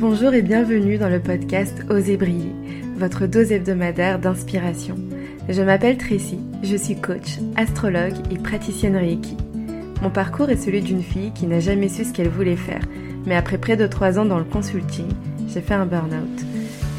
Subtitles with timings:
[0.00, 2.52] Bonjour et bienvenue dans le podcast Osez briller,
[2.96, 4.94] votre dose hebdomadaire d'inspiration.
[5.48, 9.36] Je m'appelle Tracy, je suis coach, astrologue et praticienne Reiki.
[10.00, 12.82] Mon parcours est celui d'une fille qui n'a jamais su ce qu'elle voulait faire,
[13.26, 15.08] mais après près de trois ans dans le consulting,
[15.48, 16.44] j'ai fait un burn-out.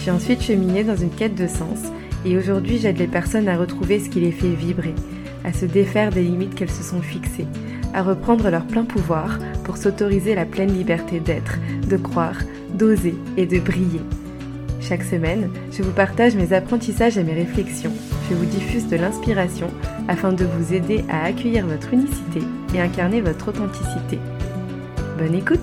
[0.04, 1.80] J'ai ensuite cheminé dans une quête de sens
[2.26, 4.96] et aujourd'hui j'aide les personnes à retrouver ce qui les fait vibrer,
[5.46, 7.48] à se défaire des limites qu'elles se sont fixées,
[7.94, 11.58] à reprendre leur plein pouvoir pour s'autoriser la pleine liberté d'être,
[11.88, 12.38] de croire,
[12.74, 14.02] d'oser et de briller.
[14.82, 17.94] Chaque semaine, je vous partage mes apprentissages et mes réflexions.
[18.30, 19.68] Je vous diffuse de l'inspiration
[20.08, 22.42] afin de vous aider à accueillir votre unicité
[22.74, 24.20] et incarner votre authenticité.
[25.18, 25.60] Bonne écoute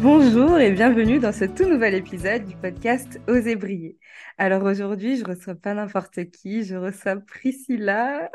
[0.00, 3.96] Bonjour et bienvenue dans ce tout nouvel épisode du podcast Oser briller.
[4.36, 8.30] Alors aujourd'hui, je reçois pas n'importe qui, je reçois Priscilla,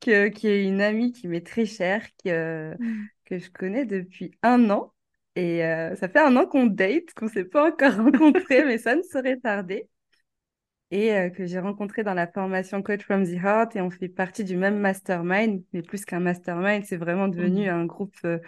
[0.00, 3.06] qui est une amie qui m'est très chère, que, mm.
[3.26, 4.92] que je connais depuis un an
[5.36, 8.78] et euh, ça fait un an qu'on date, qu'on ne s'est pas encore rencontrés, mais
[8.78, 9.88] ça ne serait tardé.
[10.90, 13.76] Et euh, que j'ai rencontré dans la formation Coach from the Heart.
[13.76, 17.74] Et on fait partie du même mastermind, mais plus qu'un mastermind, c'est vraiment devenu mmh.
[17.74, 18.38] un groupe euh,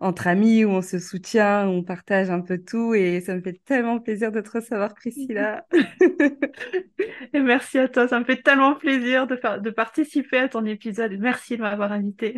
[0.00, 2.94] entre amis où on se soutient, où on partage un peu tout.
[2.94, 5.66] Et ça me fait tellement plaisir de te recevoir, Priscilla.
[7.32, 10.64] et merci à toi, ça me fait tellement plaisir de, faire, de participer à ton
[10.64, 11.12] épisode.
[11.18, 12.36] Merci de m'avoir invité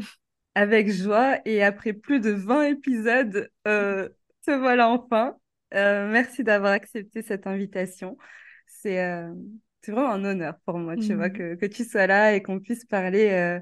[0.54, 1.38] avec joie.
[1.44, 4.08] Et après plus de 20 épisodes, euh,
[4.46, 5.36] te voilà enfin.
[5.74, 8.16] Euh, merci d'avoir accepté cette invitation.
[8.66, 9.32] C'est euh,
[9.86, 11.32] vraiment un honneur pour moi, tu vois, mmh.
[11.32, 13.60] que, que, tu sois là et qu'on puisse parler euh,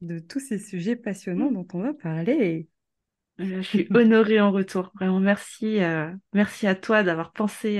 [0.00, 2.68] de tous ces sujets passionnants dont on va parler.
[3.38, 4.90] Je suis honorée en retour.
[4.94, 5.78] Vraiment, merci,
[6.32, 7.78] merci à toi d'avoir pensé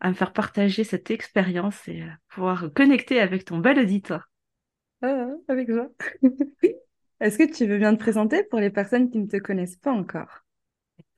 [0.00, 4.28] à me faire partager cette expérience et pouvoir connecter avec ton bel auditoire.
[5.02, 5.88] Ah, avec joie.
[7.20, 9.92] Est-ce que tu veux bien te présenter pour les personnes qui ne te connaissent pas
[9.92, 10.42] encore?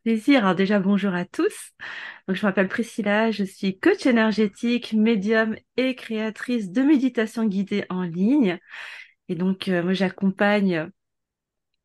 [0.05, 0.44] Plaisir.
[0.44, 1.72] Alors déjà, bonjour à tous.
[2.28, 8.03] Donc, je m'appelle Priscilla, je suis coach énergétique, médium et créatrice de méditation guidée en
[8.03, 8.59] ligne.
[9.31, 10.91] Et donc, euh, moi, j'accompagne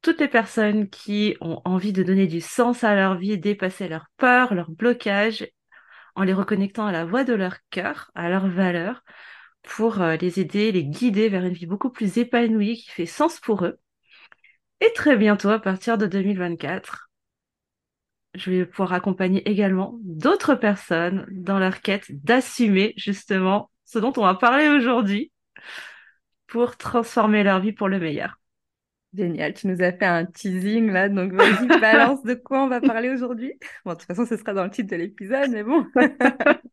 [0.01, 4.07] toutes les personnes qui ont envie de donner du sens à leur vie, dépasser leurs
[4.17, 5.47] peurs, leurs blocages,
[6.15, 9.03] en les reconnectant à la voix de leur cœur, à leurs valeurs,
[9.63, 13.39] pour euh, les aider, les guider vers une vie beaucoup plus épanouie qui fait sens
[13.39, 13.79] pour eux.
[14.81, 17.09] Et très bientôt, à partir de 2024,
[18.35, 24.23] je vais pouvoir accompagner également d'autres personnes dans leur quête d'assumer justement ce dont on
[24.23, 25.31] va parler aujourd'hui
[26.47, 28.38] pour transformer leur vie pour le meilleur.
[29.13, 32.79] Génial, tu nous as fait un teasing là, donc vas-y, balance de quoi on va
[32.79, 33.53] parler aujourd'hui.
[33.83, 35.85] Bon, de toute façon, ce sera dans le titre de l'épisode, mais bon.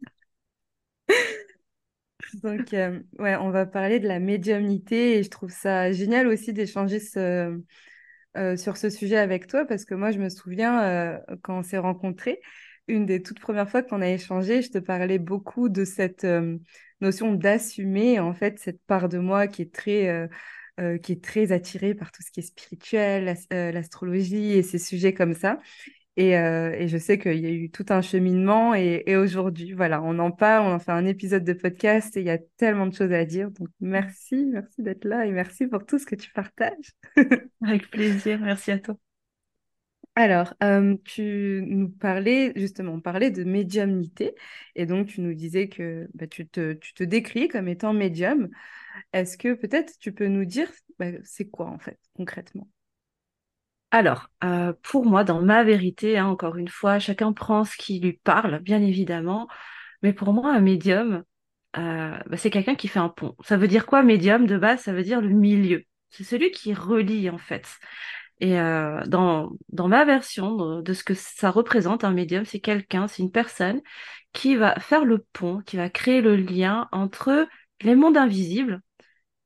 [2.43, 6.53] donc, euh, ouais, on va parler de la médiumnité et je trouve ça génial aussi
[6.53, 7.59] d'échanger ce,
[8.37, 11.63] euh, sur ce sujet avec toi parce que moi, je me souviens euh, quand on
[11.63, 12.41] s'est rencontrés,
[12.87, 16.27] une des toutes premières fois qu'on a échangé, je te parlais beaucoup de cette
[17.01, 20.29] notion d'assumer en fait cette part de moi qui est très
[21.03, 25.35] qui est très attirée par tout ce qui est spirituel, l'astrologie et ces sujets comme
[25.35, 25.59] ça.
[26.19, 30.19] Euh, et, je sais qu'il y a eu tout un cheminement et, aujourd'hui, voilà, on
[30.19, 32.95] en parle, on en fait un épisode de podcast et il y a tellement de
[32.95, 33.51] choses à dire.
[33.51, 36.93] Donc merci, merci d'être là et merci pour tout ce que tu partages.
[37.63, 38.97] Avec plaisir, merci à toi.
[40.19, 44.35] Alors, euh, tu nous parlais, justement, on parlait de médiumnité
[44.75, 48.49] et donc tu nous disais que bah, tu, te, décris comme étant médium.
[49.13, 52.67] Est-ce que peut-être tu peux nous dire bah, c'est quoi en fait concrètement?
[53.91, 58.01] Alors, euh, pour moi, dans ma vérité, hein, encore une fois, chacun prend ce qui
[58.01, 59.49] lui parle, bien évidemment.
[60.03, 61.25] Mais pour moi, un médium,
[61.77, 63.37] euh, bah, c'est quelqu'un qui fait un pont.
[63.45, 64.81] Ça veut dire quoi, médium de base?
[64.81, 65.85] Ça veut dire le milieu.
[66.09, 67.69] C'est celui qui relie, en fait.
[68.41, 73.09] Et euh, dans, dans ma version de, ce que ça représente, un médium, c'est quelqu'un,
[73.09, 73.81] c'est une personne
[74.33, 77.49] qui va faire le pont, qui va créer le lien entre
[77.81, 78.83] les mondes invisibles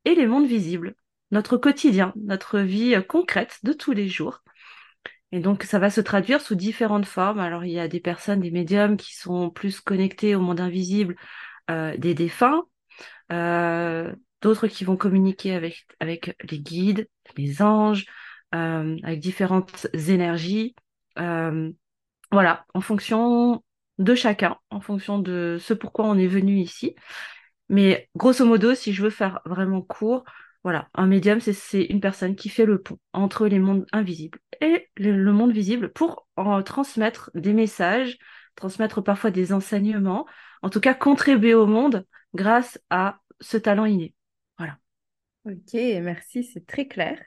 [0.04, 0.94] et les mondes visibles
[1.30, 4.42] notre quotidien, notre vie concrète de tous les jours.
[5.32, 7.38] Et donc, ça va se traduire sous différentes formes.
[7.38, 11.16] Alors, il y a des personnes, des médiums qui sont plus connectés au monde invisible
[11.70, 12.64] euh, des défunts,
[13.30, 14.12] euh,
[14.42, 18.06] d'autres qui vont communiquer avec, avec les guides, les anges,
[18.52, 20.74] avec différentes énergies.
[21.16, 23.62] voilà, en fonction
[23.98, 26.94] de chacun, en fonction de ce pourquoi on est venu ici.
[27.68, 30.24] Mais grosso modo, si je veux faire vraiment court,
[30.64, 34.88] voilà, un médium, c'est une personne qui fait le pont entre les mondes invisibles et
[34.96, 38.18] le, monde visible pour en transmettre des messages,
[38.56, 40.26] transmettre parfois des enseignements,
[40.62, 42.04] en tout cas contribuer au monde
[42.34, 44.14] grâce à ce talent inné.
[44.58, 44.78] Voilà.
[45.46, 47.18] Ok, merci, c'est très clair.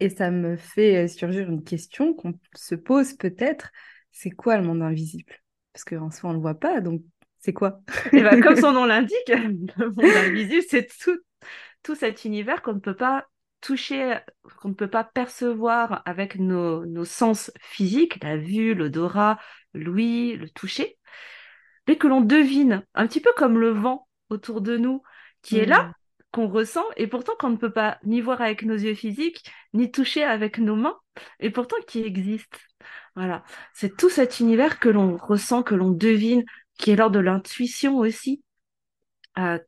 [0.00, 3.70] Et ça me fait surgir une question qu'on se pose peut-être.
[4.10, 5.34] c'est quoi le monde invisible?
[5.72, 7.02] Parce qu'en soi, on ne le voit pas, donc
[7.38, 7.80] c'est quoi?
[8.12, 11.18] Et ben, comme son nom l'indique, le monde invisible, c'est tout,
[11.82, 13.26] tout cet univers qu'on ne peut pas
[13.60, 14.18] toucher,
[14.60, 19.38] qu'on ne peut pas percevoir avec nos, nos sens physiques, la vue, l'odorat,
[19.74, 20.98] l'ouïe, le toucher,
[21.86, 25.02] mais que l'on devine, un petit peu comme le vent autour de nous,
[25.42, 25.94] qui est là, mm.
[26.32, 29.90] Qu'on ressent, et pourtant qu'on ne peut pas ni voir avec nos yeux physiques, ni
[29.90, 30.96] toucher avec nos mains,
[31.40, 32.58] et pourtant qui existe.
[33.16, 33.44] Voilà,
[33.74, 36.44] c'est tout cet univers que l'on ressent, que l'on devine,
[36.78, 38.42] qui est l'ordre de l'intuition aussi,
[39.38, 39.58] euh,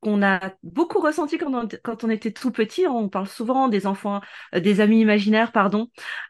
[0.00, 2.86] qu'on a beaucoup ressenti quand on, quand on, était tout petit.
[2.86, 4.20] On parle souvent des enfants,
[4.54, 5.88] euh, des amis imaginaires, pardon,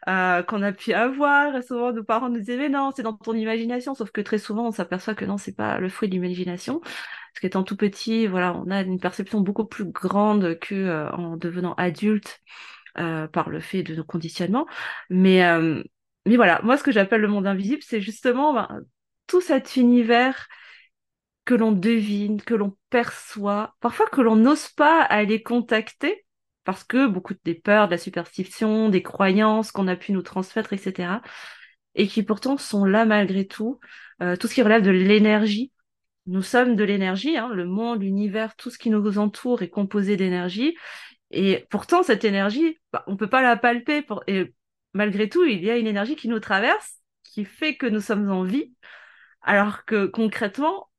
[0.09, 1.55] euh, qu'on a pu avoir.
[1.55, 3.95] Et souvent, nos parents nous disaient, mais non, c'est dans ton imagination.
[3.95, 6.81] Sauf que très souvent, on s'aperçoit que non, c'est pas le fruit de l'imagination.
[7.31, 11.37] Parce qu'étant tout petit, voilà, on a une perception beaucoup plus grande que euh, en
[11.37, 12.41] devenant adulte
[12.97, 14.67] euh, par le fait de nos conditionnements.
[15.09, 15.81] Mais, euh,
[16.25, 18.81] mais voilà, moi, ce que j'appelle le monde invisible, c'est justement ben,
[19.27, 20.47] tout cet univers
[21.45, 26.25] que l'on devine, que l'on perçoit, parfois que l'on n'ose pas aller contacter
[26.65, 30.73] parce que beaucoup des peurs, de la superstition, des croyances qu'on a pu nous transmettre,
[30.73, 31.21] etc.
[31.95, 33.79] Et qui pourtant sont là malgré tout.
[34.19, 35.71] Tout ce qui relève de l'énergie.
[36.31, 40.15] Nous sommes de l'énergie, hein, le monde, l'univers, tout ce qui nous entoure est composé
[40.15, 40.77] d'énergie.
[41.29, 44.01] Et pourtant, cette énergie, bah, on ne peut pas la palper.
[44.01, 44.23] Pour...
[44.27, 44.53] Et
[44.93, 48.31] malgré tout, il y a une énergie qui nous traverse, qui fait que nous sommes
[48.31, 48.73] en vie,
[49.41, 50.89] alors que concrètement,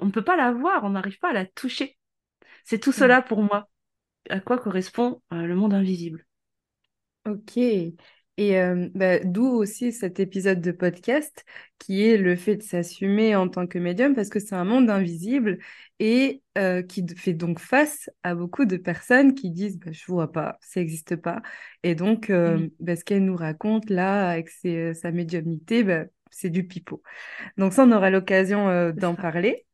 [0.00, 1.96] on ne peut pas la voir, on n'arrive pas à la toucher.
[2.64, 3.68] C'est tout cela pour moi.
[4.28, 6.26] À quoi correspond euh, le monde invisible?
[7.26, 7.60] Ok.
[8.38, 11.44] Et euh, bah, d'où aussi cet épisode de podcast
[11.78, 14.90] qui est le fait de s'assumer en tant que médium parce que c'est un monde
[14.90, 15.58] invisible
[16.00, 20.30] et euh, qui fait donc face à beaucoup de personnes qui disent bah, je vois
[20.32, 21.40] pas, ça n'existe pas.
[21.82, 22.30] Et donc,
[22.80, 27.02] bah, ce qu'elle nous raconte là avec sa médiumnité, bah, c'est du pipeau.
[27.56, 29.66] Donc ça, on aura l'occasion d'en parler.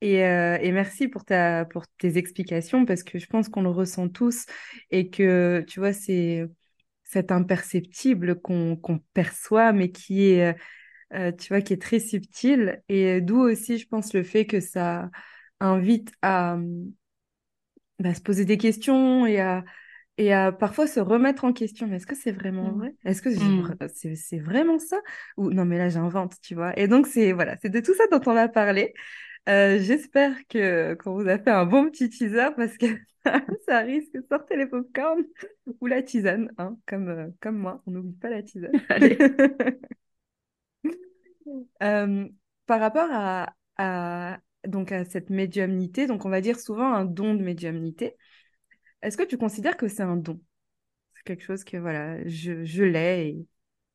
[0.00, 3.70] Et, euh, et, merci pour, ta, pour tes explications parce que je pense qu'on le
[3.70, 4.46] ressent tous
[4.90, 6.46] et que, tu vois, c'est
[7.08, 8.78] cet imperceptible qu'on
[9.14, 10.54] perçoit mais qui est,
[11.14, 12.82] euh, tu vois, qui est très subtil.
[12.88, 15.10] Et d'où aussi, je pense, le fait que ça
[15.58, 16.58] invite à
[17.98, 19.64] bah, se poser des questions et à,
[20.18, 21.90] et à parfois se remettre en question.
[21.92, 22.78] Est-ce que c'est vraiment mmh.
[22.78, 24.14] vrai Est-ce que mmh.
[24.14, 24.98] c'est vraiment ça?
[25.38, 26.78] Ou non, mais là, j'invente, tu vois.
[26.78, 28.92] Et donc, c'est voilà, c'est de tout ça dont on a parlé.
[29.48, 32.86] Euh, j'espère que qu'on vous a fait un bon petit teaser parce que
[33.66, 35.22] ça risque de sortir les popcorn
[35.80, 37.82] ou la tisane, hein, comme, euh, comme moi.
[37.86, 38.72] On n'oublie pas la tisane.
[41.82, 42.28] Euh,
[42.66, 47.34] par rapport à, à, donc à cette médiumnité, donc on va dire souvent un don
[47.34, 48.16] de médiumnité,
[49.02, 50.40] est-ce que tu considères que c'est un don?
[51.14, 53.46] C'est quelque chose que voilà, je, je l'ai et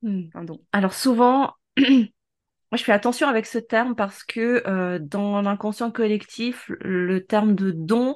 [0.02, 0.30] hmm.
[0.34, 0.64] un don.
[0.72, 1.54] Alors souvent,
[2.74, 7.54] Moi, je fais attention avec ce terme parce que euh, dans l'inconscient collectif, le terme
[7.54, 8.16] de don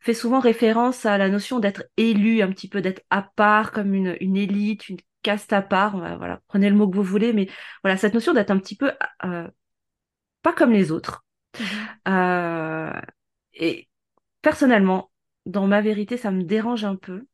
[0.00, 3.94] fait souvent référence à la notion d'être élu, un petit peu d'être à part, comme
[3.94, 5.96] une, une élite, une caste à part.
[5.96, 7.48] Voilà, prenez le mot que vous voulez, mais
[7.84, 8.90] voilà, cette notion d'être un petit peu
[9.22, 9.46] euh,
[10.42, 11.24] pas comme les autres.
[11.54, 12.08] Mm-hmm.
[12.08, 13.00] Euh,
[13.52, 13.88] et
[14.42, 15.12] personnellement,
[15.46, 17.28] dans ma vérité, ça me dérange un peu.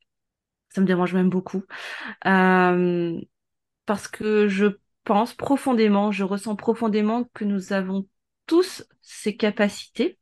[0.68, 1.62] Ça me dérange même beaucoup.
[3.86, 4.66] parce que je
[5.10, 8.06] pense profondément, je ressens profondément que nous avons
[8.46, 10.20] tous ces capacités.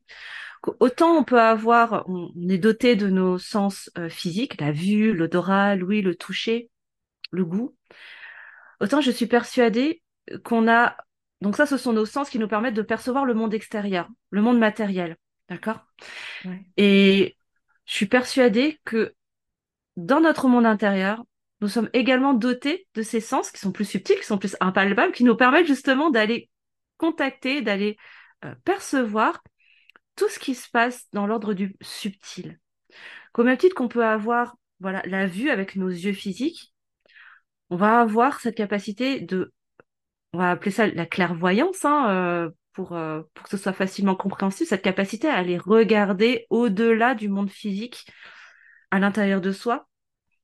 [0.81, 5.77] Autant on peut avoir, on est doté de nos sens euh, physiques, la vue, l'odorat,
[5.77, 6.71] l'ouïe, le toucher,
[7.33, 7.77] le goût.
[8.81, 10.03] Autant je suis persuadée
[10.43, 10.97] qu'on a,
[11.43, 14.41] donc ça, ce sont nos sens qui nous permettent de percevoir le monde extérieur, le
[14.41, 15.19] monde matériel,
[15.51, 15.85] d'accord?
[16.79, 17.37] Et
[17.85, 19.15] je suis persuadée que
[19.99, 21.25] dans notre monde intérieur,
[21.61, 25.13] nous sommes également dotés de ces sens qui sont plus subtils, qui sont plus impalpables,
[25.13, 26.49] qui nous permettent justement d'aller
[26.99, 27.97] contacter, d'aller
[28.45, 29.43] euh, percevoir
[30.17, 32.59] tout ce qui se passe dans l'ordre du subtil.
[33.33, 36.73] Comme même titre qu'on peut avoir voilà, la vue avec nos yeux physiques,
[37.71, 39.53] on va avoir cette capacité de,
[40.33, 42.51] on va appeler ça la clairvoyance, hein, euh,
[42.93, 47.51] euh, pour que ce soit facilement compréhensible, cette capacité à aller regarder au-delà du monde
[47.51, 48.07] physique,
[48.91, 49.89] à l'intérieur de soi,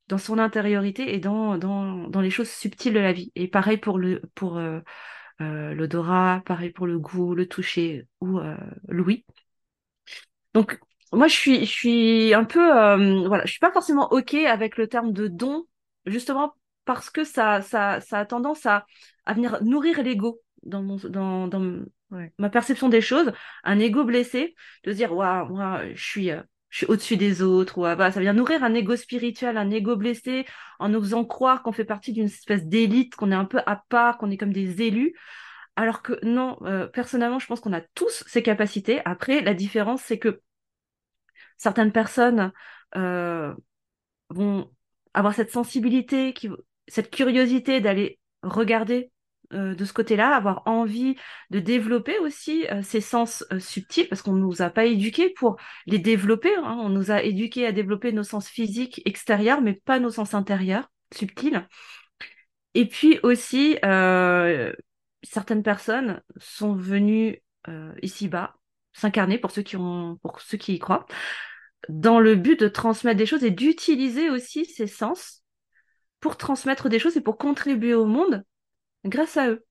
[0.08, 3.32] dans son intériorité et dans, dans, dans, les choses subtiles de la vie.
[3.34, 4.80] Et pareil pour le pour euh,
[5.40, 8.56] euh, l'odorat, pareil pour le goût, le toucher ou euh,
[8.88, 9.24] l'ouïe.
[10.52, 10.78] Donc
[11.12, 12.60] moi je suis je suis un peu
[13.26, 15.64] voilà, je suis pas forcément OK avec le terme de don
[16.06, 18.84] justement parce que ça ça ça a tendance à
[19.24, 21.84] à venir nourrir l'ego dans mon dans dans
[22.38, 23.32] ma perception des choses,
[23.64, 26.30] un ego blessé de se dire waouh, moi je suis
[26.74, 29.94] je suis au-dessus des autres, ou ah, ça vient nourrir un ego spirituel, un ego
[29.94, 30.44] blessé,
[30.80, 33.76] en nous faisant croire qu'on fait partie d'une espèce d'élite, qu'on est un peu à
[33.76, 35.14] part, qu'on est comme des élus.
[35.76, 39.00] Alors que non, euh, personnellement, je pense qu'on a tous ces capacités.
[39.04, 40.40] Après, la différence, c'est que
[41.58, 42.50] certaines personnes
[42.96, 43.54] euh,
[44.30, 44.68] vont
[45.12, 46.34] avoir cette sensibilité,
[46.88, 49.12] cette curiosité d'aller regarder
[49.52, 51.16] euh, de ce côté-là, avoir envie
[51.50, 55.30] de développer aussi euh, ces sens euh, subtils, parce qu'on ne nous a pas éduqués
[55.30, 56.54] pour les développer.
[56.56, 56.78] Hein.
[56.80, 60.90] On nous a éduqués à développer nos sens physiques extérieurs, mais pas nos sens intérieurs,
[61.12, 61.66] subtils.
[62.74, 63.76] Et puis aussi,
[65.22, 67.40] certaines personnes sont venues
[68.02, 68.56] ici-bas
[68.92, 69.52] s'incarner pour
[70.22, 71.06] pour ceux qui y croient,
[71.88, 75.44] dans le but de transmettre des choses et d'utiliser aussi ces sens
[76.20, 78.44] pour transmettre des choses et pour contribuer au monde
[79.04, 79.64] grâce à eux.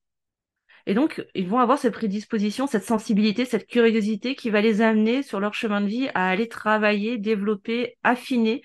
[0.86, 5.22] Et donc, ils vont avoir cette prédisposition, cette sensibilité, cette curiosité qui va les amener
[5.22, 8.60] sur leur chemin de vie à aller travailler, développer, affiner,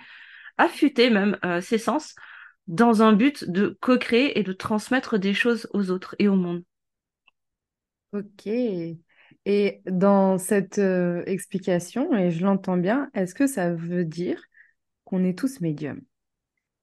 [0.57, 2.15] affûter même euh, ces sens
[2.67, 6.63] dans un but de co-créer et de transmettre des choses aux autres et au monde.
[8.11, 8.47] Ok.
[9.45, 14.43] Et dans cette euh, explication, et je l'entends bien, est-ce que ça veut dire
[15.05, 16.01] qu'on est tous médiums?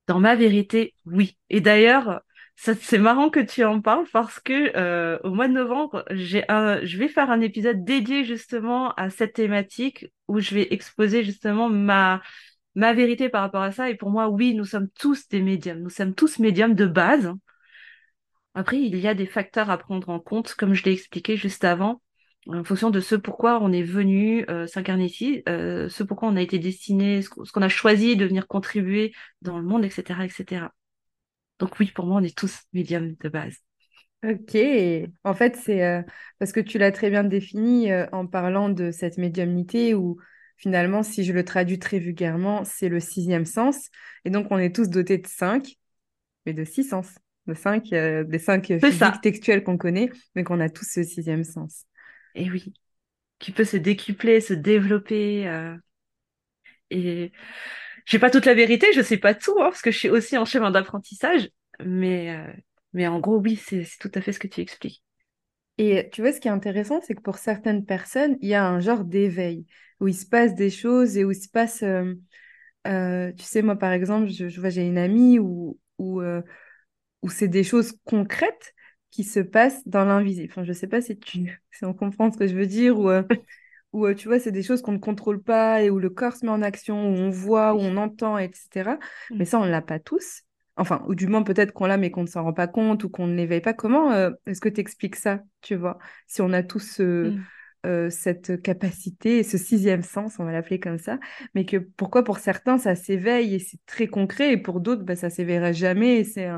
[0.06, 1.36] Dans ma vérité, oui.
[1.50, 2.22] Et d'ailleurs,
[2.56, 7.08] c'est marrant que tu en parles parce que euh, au mois de novembre, je vais
[7.08, 12.22] faire un épisode dédié justement à cette thématique où je vais exposer justement ma
[12.74, 13.90] ma vérité par rapport à ça.
[13.90, 15.80] Et pour moi, oui, nous sommes tous des médiums.
[15.80, 17.32] Nous sommes tous médiums de base.
[18.54, 21.64] Après, il y a des facteurs à prendre en compte, comme je l'ai expliqué juste
[21.64, 22.00] avant,
[22.46, 26.36] en fonction de ce pourquoi on est venu euh, s'incarner ici, euh, ce pourquoi on
[26.36, 30.66] a été destiné, ce qu'on a choisi de venir contribuer dans le monde, etc., etc.
[31.58, 33.56] Donc oui, pour moi, on est tous médiums de base.
[34.24, 34.56] Ok,
[35.24, 36.02] en fait, c'est euh,
[36.38, 40.18] parce que tu l'as très bien défini euh, en parlant de cette médiumnité où
[40.56, 43.88] finalement, si je le traduis très vulgairement, c'est le sixième sens.
[44.24, 45.76] Et donc, on est tous dotés de cinq,
[46.44, 47.14] mais de six sens.
[47.46, 51.44] De cinq, euh, des cinq physiques textuels qu'on connaît, mais qu'on a tous ce sixième
[51.44, 51.84] sens.
[52.34, 52.72] Et oui,
[53.38, 55.46] qui peut se décupler, se développer.
[56.90, 57.32] Et
[58.06, 60.38] j'ai pas toute la vérité, je sais pas tout, hein, parce que je suis aussi
[60.38, 61.50] en chemin d'apprentissage,
[61.84, 62.52] mais, euh,
[62.92, 65.02] mais en gros, oui, c'est tout à fait ce que tu expliques.
[65.76, 68.66] Et tu vois, ce qui est intéressant, c'est que pour certaines personnes, il y a
[68.66, 69.66] un genre d'éveil,
[70.00, 71.82] où il se passe des choses et où il se passe...
[71.82, 72.14] Euh,
[72.86, 76.22] euh, tu sais, moi, par exemple, je, vois, j'ai une amie où, où,
[77.22, 78.74] où c'est des choses concrètes
[79.10, 80.48] qui se passent dans l'invisible.
[80.52, 83.10] Enfin, je sais pas si tu si on comprend ce que je veux dire, ou
[83.96, 86.34] où euh, tu vois, c'est des choses qu'on ne contrôle pas et où le corps
[86.34, 88.98] se met en action, où on voit, où on entend, etc.
[89.30, 89.46] Mais mm.
[89.46, 90.42] ça, on ne l'a pas tous.
[90.76, 93.08] Enfin, ou du moins peut-être qu'on l'a, mais qu'on ne s'en rend pas compte ou
[93.08, 93.72] qu'on ne l'éveille pas.
[93.72, 97.40] Comment euh, est-ce que tu expliques ça, tu vois Si on a tous mm.
[97.86, 101.18] euh, cette capacité, ce sixième sens, on va l'appeler comme ça,
[101.54, 105.16] mais que pourquoi pour certains, ça s'éveille et c'est très concret, et pour d'autres, bah,
[105.16, 106.50] ça s'éveillera jamais, et c'est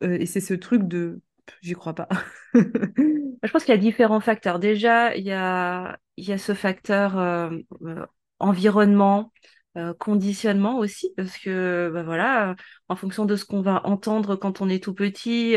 [0.00, 1.20] et c'est ce truc de
[1.60, 2.08] j'y crois pas.
[2.54, 4.58] Je pense qu'il y a différents facteurs.
[4.58, 7.50] Déjà, il y a, il y a ce facteur euh,
[7.82, 8.06] euh,
[8.38, 9.32] environnement,
[9.76, 12.54] euh, conditionnement aussi, parce que bah voilà,
[12.88, 15.56] en fonction de ce qu'on va entendre quand on est tout petit,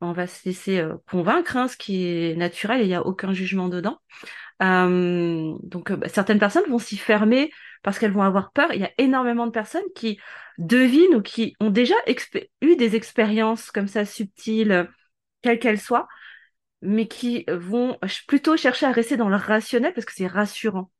[0.00, 3.68] on va se laisser convaincre, hein, ce qui est naturel, il n'y a aucun jugement
[3.68, 3.98] dedans.
[4.60, 8.72] donc bah, certaines personnes vont s'y fermer parce qu'elles vont avoir peur.
[8.72, 10.18] Il y a énormément de personnes qui
[10.58, 11.94] devinent ou qui ont déjà
[12.60, 14.88] eu des expériences comme ça subtiles
[15.42, 16.08] quelles qu'elles soient,
[16.82, 20.90] mais qui vont plutôt chercher à rester dans le rationnel parce que c'est rassurant.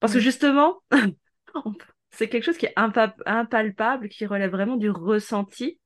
[0.00, 0.80] Parce que justement,
[2.10, 5.78] c'est quelque chose qui est impalpable, qui relève vraiment du ressenti.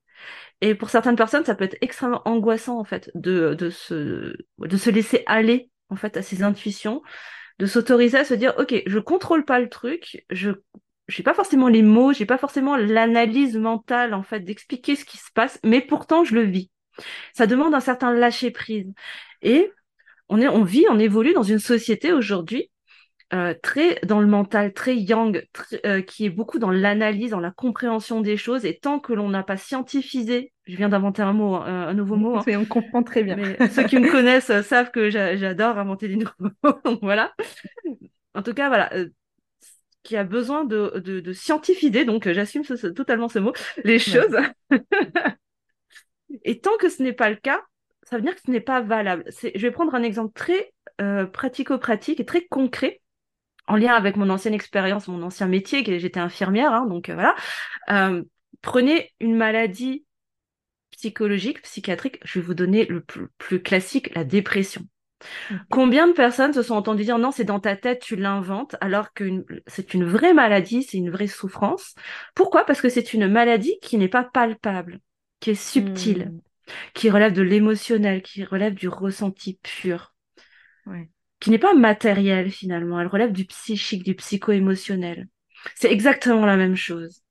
[0.61, 4.77] Et pour certaines personnes, ça peut être extrêmement angoissant en fait de, de, se, de
[4.77, 7.03] se laisser aller en fait à ses intuitions,
[7.59, 10.53] de s'autoriser à se dire ok, je contrôle pas le truc, je
[11.09, 15.19] j'ai pas forcément les mots, j'ai pas forcément l'analyse mentale en fait d'expliquer ce qui
[15.19, 16.71] se passe, mais pourtant je le vis.
[17.33, 18.93] Ça demande un certain lâcher prise.
[19.43, 19.71] Et
[20.29, 22.71] on, est, on vit, on évolue dans une société aujourd'hui
[23.33, 25.45] euh, très dans le mental, très yang,
[25.87, 28.65] euh, qui est beaucoup dans l'analyse, dans la compréhension des choses.
[28.65, 32.37] Et tant que l'on n'a pas scientifisé, je viens d'inventer un mot, un, nouveau mot.
[32.37, 32.45] Hein.
[32.49, 33.37] on comprend très bien.
[33.71, 36.99] ceux qui me connaissent euh, savent que j'adore inventer des nouveaux mots.
[37.03, 37.33] voilà.
[38.35, 38.93] En tout cas, voilà.
[40.03, 42.63] qui a besoin de, de, scientifiser, donc j'assume
[42.95, 43.53] totalement ce mot,
[43.85, 44.37] les choses.
[46.45, 47.61] Et tant que ce n'est pas le cas,
[48.03, 49.25] ça veut dire que ce n'est pas valable.
[49.29, 53.01] Je vais prendre un exemple très euh, pratico-pratique et très concret
[53.67, 57.35] en lien avec mon ancienne expérience, mon ancien métier, j'étais infirmière, hein, donc euh, voilà.
[57.91, 58.23] Euh,
[58.61, 60.05] prenez une maladie
[60.91, 64.83] psychologique, psychiatrique, je vais vous donner le plus, classique, la dépression.
[65.71, 69.15] Combien de personnes se sont entendues dire non, c'est dans ta tête, tu l'inventes, alors
[69.15, 71.95] que c'est une vraie maladie, c'est une vraie souffrance?
[72.35, 72.65] Pourquoi?
[72.65, 75.01] Parce que c'est une maladie qui n'est pas palpable,
[75.45, 76.41] qui est subtile, hmm.
[76.95, 80.15] qui relève de l'émotionnel, qui relève du ressenti pur,
[81.39, 85.29] qui n'est pas matériel finalement, elle relève du psychique, du psycho-émotionnel.
[85.75, 87.25] C'est exactement la même chose.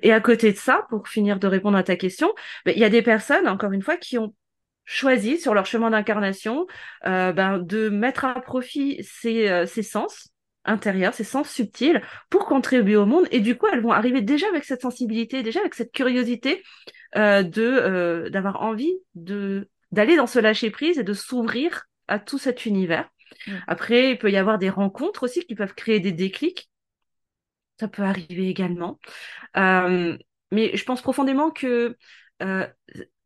[0.00, 2.32] Et à côté de ça, pour finir de répondre à ta question,
[2.64, 4.34] ben, il y a des personnes, encore une fois, qui ont
[4.86, 6.66] choisi sur leur chemin d'incarnation
[7.04, 10.32] euh, ben, de mettre à profit ces, euh, ces sens
[10.68, 13.26] intérieurs, ces sens subtils pour contribuer au monde.
[13.30, 16.62] Et du coup, elles vont arriver déjà avec cette sensibilité, déjà avec cette curiosité
[17.16, 22.18] euh, de euh, d'avoir envie de d'aller dans ce lâcher prise et de s'ouvrir à
[22.18, 23.08] tout cet univers.
[23.66, 26.70] Après, il peut y avoir des rencontres aussi qui peuvent créer des déclics.
[27.80, 28.98] Ça peut arriver également.
[29.56, 30.16] Euh,
[30.50, 31.96] mais je pense profondément que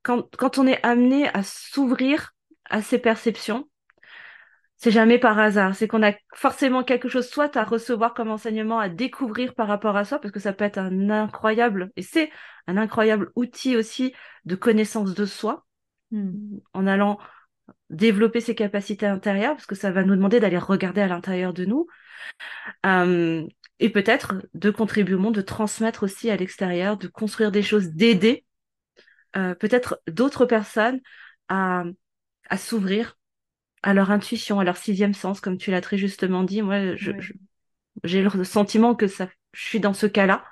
[0.03, 2.35] quand, quand on est amené à s'ouvrir
[2.69, 3.69] à ces perceptions,
[4.83, 5.77] c'est jamais par hasard.
[5.77, 9.97] C'est qu'on a forcément quelque chose soit à recevoir comme enseignement, à découvrir par rapport
[9.97, 12.31] à soi, parce que ça peut être un incroyable, et c'est
[12.67, 14.13] un incroyable outil aussi
[14.45, 15.65] de connaissance de soi,
[16.11, 16.59] hmm.
[16.75, 17.21] en allant
[17.91, 21.65] développer ses capacités intérieures, parce que ça va nous demander d'aller regarder à l'intérieur de
[21.65, 21.87] nous.
[22.85, 23.47] Euh,
[23.79, 27.91] et peut-être de contribuer au monde, de transmettre aussi à l'extérieur, de construire des choses,
[27.91, 28.45] d'aider
[29.37, 31.01] euh, peut-être d'autres personnes
[31.49, 31.85] à,
[32.51, 33.17] à s'ouvrir
[33.83, 36.63] à leur intuition, à leur sixième sens, comme tu l'as très justement dit.
[36.63, 36.95] Moi,
[38.05, 40.45] j'ai le sentiment que ça, je suis dans ce cas-là.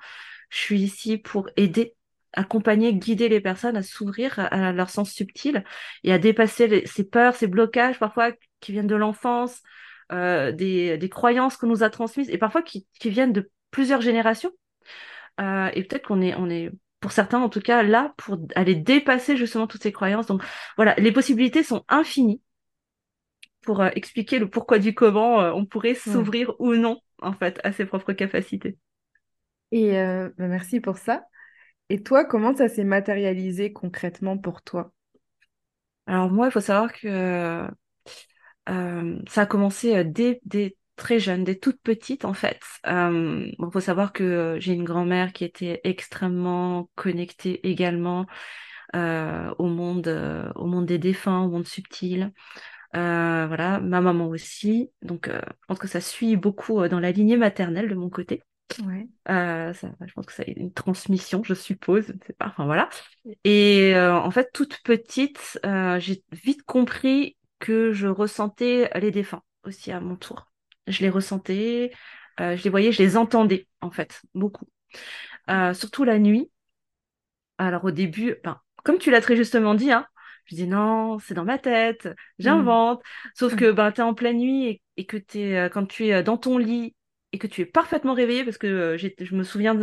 [0.49, 1.95] Je suis ici pour aider,
[2.33, 5.63] accompagner, guider les personnes à s'ouvrir à, leur sens subtil
[6.03, 9.61] et à dépasser ces peurs, ces blocages parfois qui viennent de l'enfance,
[10.11, 14.01] euh, des, des, croyances qu'on nous a transmises et parfois qui, qui viennent de plusieurs
[14.01, 14.51] générations.
[15.39, 16.69] Euh, et peut-être qu'on est, on est,
[16.99, 20.27] pour certains en tout cas, là pour aller dépasser justement toutes ces croyances.
[20.27, 20.43] Donc
[20.75, 22.41] voilà, les possibilités sont infinies
[23.61, 27.59] pour euh, expliquer le pourquoi du comment euh, on pourrait s'ouvrir ou non en fait
[27.63, 28.77] à ses propres capacités.
[29.71, 31.23] Et bah, merci pour ça.
[31.89, 34.91] Et toi, comment ça s'est matérialisé concrètement pour toi?
[36.07, 37.69] Alors moi, il faut savoir que
[38.69, 40.39] euh, ça a commencé euh, dès,
[40.95, 42.59] très jeune, dès toute petite en fait.
[42.87, 48.25] Euh, il faut savoir que j'ai une grand-mère qui était extrêmement connectée également
[48.93, 52.33] au monde, au monde des défunts, au monde subtil.
[52.93, 54.91] Voilà, ma maman aussi.
[55.01, 58.43] Donc, je pense que ça suit beaucoup dans la lignée maternelle de mon côté.
[58.85, 59.07] Ouais.
[59.27, 62.47] je pense que c'est une transmission, je suppose, je sais pas.
[62.47, 62.89] Enfin voilà.
[63.43, 65.59] Et en fait, toute petite,
[65.99, 70.47] j'ai vite compris que je ressentais les défunts aussi à mon tour.
[70.87, 71.91] Je les ressentais,
[72.39, 74.67] euh, je les voyais, je les entendais en fait, beaucoup.
[75.49, 76.51] Euh, surtout la nuit.
[77.57, 80.05] Alors au début, ben, comme tu l'as très justement dit, hein,
[80.45, 82.99] je dis non, c'est dans ma tête, j'invente.
[82.99, 83.29] Mmh.
[83.35, 86.23] Sauf que ben, tu es en pleine nuit et, que es, euh, quand tu es
[86.23, 86.95] dans ton lit
[87.33, 89.77] et que tu es parfaitement réveillé, parce que je me souviens,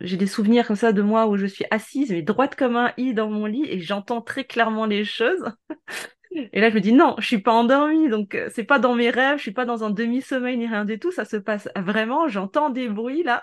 [0.00, 2.92] j'ai des souvenirs comme ça de moi où je suis assise, mais droite comme un
[2.98, 5.44] i dans mon lit et j'entends très clairement les choses.
[6.52, 8.94] Et là, je me dis non, je suis pas endormie, donc euh, c'est pas dans
[8.94, 11.68] mes rêves, je suis pas dans un demi-sommeil ni rien du tout, ça se passe
[11.76, 13.42] vraiment, j'entends des bruits là.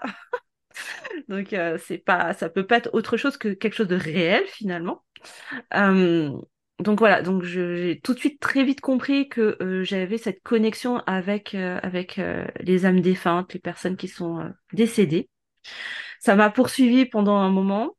[1.28, 4.44] donc euh, c'est pas, ça peut pas être autre chose que quelque chose de réel
[4.48, 5.04] finalement.
[5.74, 6.32] Euh,
[6.80, 11.56] donc voilà, donc j'ai tout de suite très vite compris que j'avais cette connexion avec
[11.56, 12.22] avec
[12.60, 15.30] les âmes défuntes, les personnes qui sont décédées.
[16.20, 17.96] Ça m'a poursuivi pendant un moment.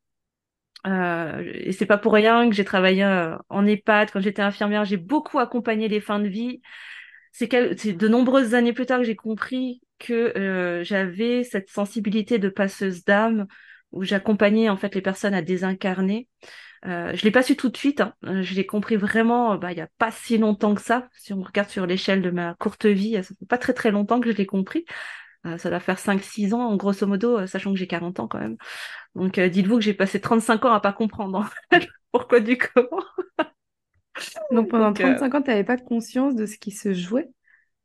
[0.86, 4.84] Euh, et c'est pas pour rien que j'ai travaillé euh, en EHPAD quand j'étais infirmière.
[4.84, 6.60] J'ai beaucoup accompagné les fins de vie.
[7.32, 12.48] C'est de nombreuses années plus tard que j'ai compris que euh, j'avais cette sensibilité de
[12.48, 13.46] passeuse d'âme
[13.92, 16.28] où j'accompagnais en fait les personnes à désincarner.
[16.86, 18.00] Euh, je l'ai pas su tout de suite.
[18.00, 18.14] Hein.
[18.22, 19.56] Je l'ai compris vraiment.
[19.56, 21.08] Bah, il y a pas si longtemps que ça.
[21.12, 24.20] Si on regarde sur l'échelle de ma courte vie, ça fait pas très très longtemps
[24.20, 24.84] que je l'ai compris.
[25.46, 28.40] Euh, ça doit faire 5-6 ans, en grosso modo, sachant que j'ai 40 ans quand
[28.40, 28.56] même.
[29.14, 31.48] Donc euh, dites-vous que j'ai passé 35 ans à pas comprendre
[32.12, 33.04] pourquoi du comment?
[34.50, 37.28] Donc pendant 35 euh, ans, tu n'avais pas conscience de ce qui se jouait?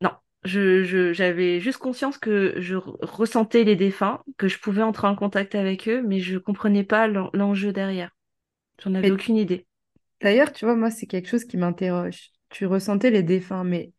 [0.00, 0.10] Non,
[0.42, 5.54] je, j'avais juste conscience que je ressentais les défunts, que je pouvais entrer en contact
[5.54, 8.10] avec eux, mais je comprenais pas l'enjeu derrière.
[8.82, 9.66] J'en avais aucune idée.
[10.20, 12.30] D'ailleurs, tu vois, moi, c'est quelque chose qui m'interroge.
[12.50, 13.92] Tu ressentais les défunts, mais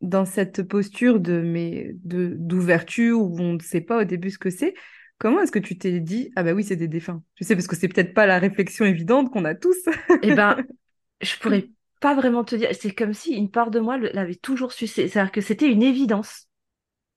[0.00, 4.38] dans cette posture de mais de d'ouverture où on ne sait pas au début ce
[4.38, 4.74] que c'est,
[5.18, 7.22] Comment est-ce que tu t'es dit ah bah oui c'est des défunts?
[7.34, 9.76] Tu sais parce que c'est peut-être pas la réflexion évidente qu'on a tous.
[10.22, 10.56] eh ben
[11.20, 11.68] je pourrais
[12.00, 12.68] pas vraiment te dire.
[12.72, 14.86] C'est comme si une part de moi l'avait toujours su.
[14.86, 16.46] C'est-à-dire que c'était une évidence,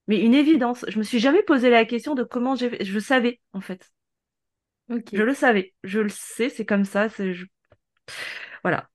[0.07, 0.83] mais une évidence.
[0.87, 2.83] Je me suis jamais posé la question de comment j'ai.
[2.83, 3.91] Je savais en fait.
[4.89, 5.73] Je le savais.
[5.83, 6.49] Je le sais.
[6.49, 7.09] C'est comme ça.
[7.09, 7.33] C'est
[8.63, 8.89] voilà.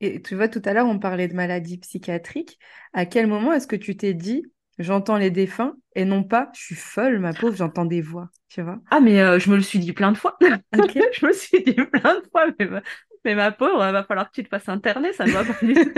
[0.00, 2.58] Et tu vois, tout à l'heure, on parlait de maladie psychiatrique.
[2.92, 4.44] À quel moment est-ce que tu t'es dit,
[4.78, 8.62] j'entends les défunts et non pas, je suis folle, ma pauvre, j'entends des voix, tu
[8.62, 8.80] vois?
[8.90, 10.36] Ah, mais euh, je me le suis dit plein de fois.
[10.42, 12.82] je me suis dit plein de fois, mais, ma,
[13.24, 15.64] mais ma pauvre, il va falloir que tu te fasses interner, ça ne va pas
[15.64, 15.90] du tout.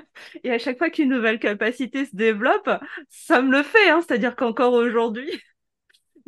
[0.44, 2.68] et à chaque fois qu'une nouvelle capacité se développe,
[3.08, 4.00] ça me le fait, hein.
[4.06, 5.30] C'est-à-dire qu'encore aujourd'hui,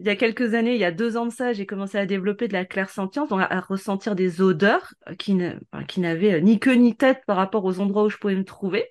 [0.00, 2.06] il y a quelques années, il y a deux ans de ça, j'ai commencé à
[2.06, 6.96] développer de la clairsentience, donc à, ressentir des odeurs qui, n'avaient euh, ni queue ni
[6.96, 8.88] tête par rapport aux endroits où je pouvais me trouver.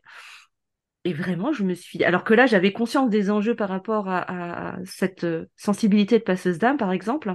[1.05, 2.03] Et vraiment, je me suis.
[2.03, 6.59] Alors que là, j'avais conscience des enjeux par rapport à, cette euh, sensibilité de passeuse
[6.59, 7.33] d'âme, par exemple,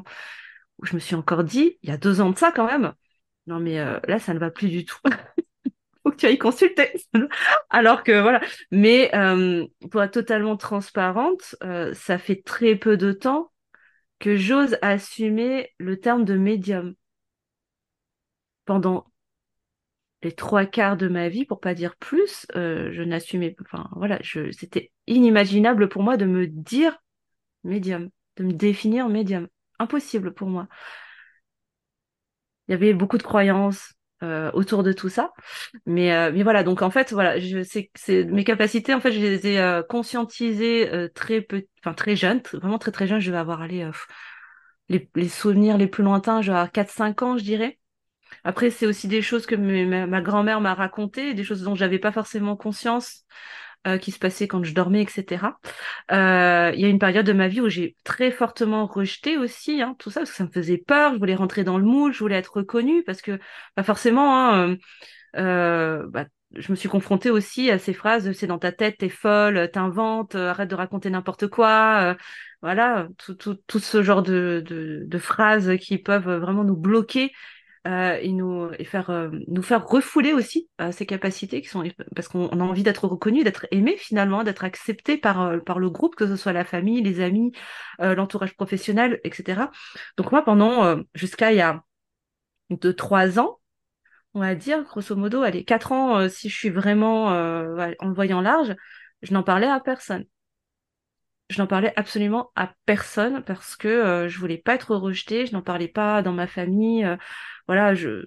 [0.78, 2.92] où je me suis encore dit, il y a deux ans de ça quand même,
[3.48, 5.00] non mais euh, là, ça ne va plus du tout.
[6.04, 6.92] faut que tu ailles consulter.
[7.70, 8.40] Alors que voilà.
[8.70, 9.10] Mais
[9.90, 11.56] pour être totalement transparente,
[11.94, 13.50] ça fait très peu de temps
[14.26, 16.94] j'ose assumer le terme de médium.
[18.64, 19.06] Pendant
[20.22, 24.18] les trois quarts de ma vie, pour pas dire plus, euh, je n'assumais, enfin voilà,
[24.52, 26.98] c'était inimaginable pour moi de me dire
[27.64, 29.48] médium, de me définir médium.
[29.78, 30.68] Impossible pour moi.
[32.68, 35.32] Il y avait beaucoup de croyances euh, autour de tout ça,
[35.87, 36.62] mais euh, mais voilà.
[36.64, 38.94] Donc en fait, voilà, je sais c'est mes capacités.
[38.94, 43.20] En fait, je les ai conscientisées très peu, enfin très jeune, vraiment très très jeune.
[43.20, 43.88] Je vais avoir allé
[44.88, 47.78] les, les, souvenirs les plus lointains, genre 4-5 ans, je dirais.
[48.42, 52.12] Après, c'est aussi des choses que ma, grand-mère m'a racontées, des choses dont j'avais pas
[52.12, 53.24] forcément conscience,
[53.86, 55.58] euh, qui se passaient quand je dormais, etc.
[56.10, 59.82] Euh, il y a une période de ma vie où j'ai très fortement rejeté aussi
[59.82, 62.12] hein, tout ça, parce que ça me faisait peur, je voulais rentrer dans le moule,
[62.12, 63.38] je voulais être reconnue, parce que
[63.74, 64.76] pas forcément, hein,
[65.36, 66.24] euh, bah,
[66.56, 70.34] je me suis confrontée aussi à ces phrases c'est dans ta tête, t'es folle, t'inventes,
[70.34, 72.16] arrête de raconter n'importe quoi.
[72.62, 77.32] voilà, tout, tout, tout, ce genre de, de, de, phrases qui peuvent vraiment nous bloquer
[77.86, 81.84] euh, et nous et faire euh, nous faire refouler aussi euh, ces capacités qui sont
[82.14, 85.90] parce qu'on a envie d'être reconnu, d'être aimé finalement, d'être accepté par euh, par le
[85.90, 87.52] groupe, que ce soit la famille, les amis,
[87.98, 89.70] l'entourage professionnel, etc.
[90.16, 91.82] Donc moi pendant jusqu'à il y a
[92.70, 93.60] deux trois ans,
[94.34, 98.74] on va dire grosso modo, allez quatre ans si je suis vraiment en voyant large,
[99.22, 100.24] je n'en parlais à personne
[101.50, 105.62] je n'en parlais absolument à personne parce que je voulais pas être rejetée, je n'en
[105.62, 107.07] parlais pas dans ma famille,
[107.66, 108.24] voilà, je,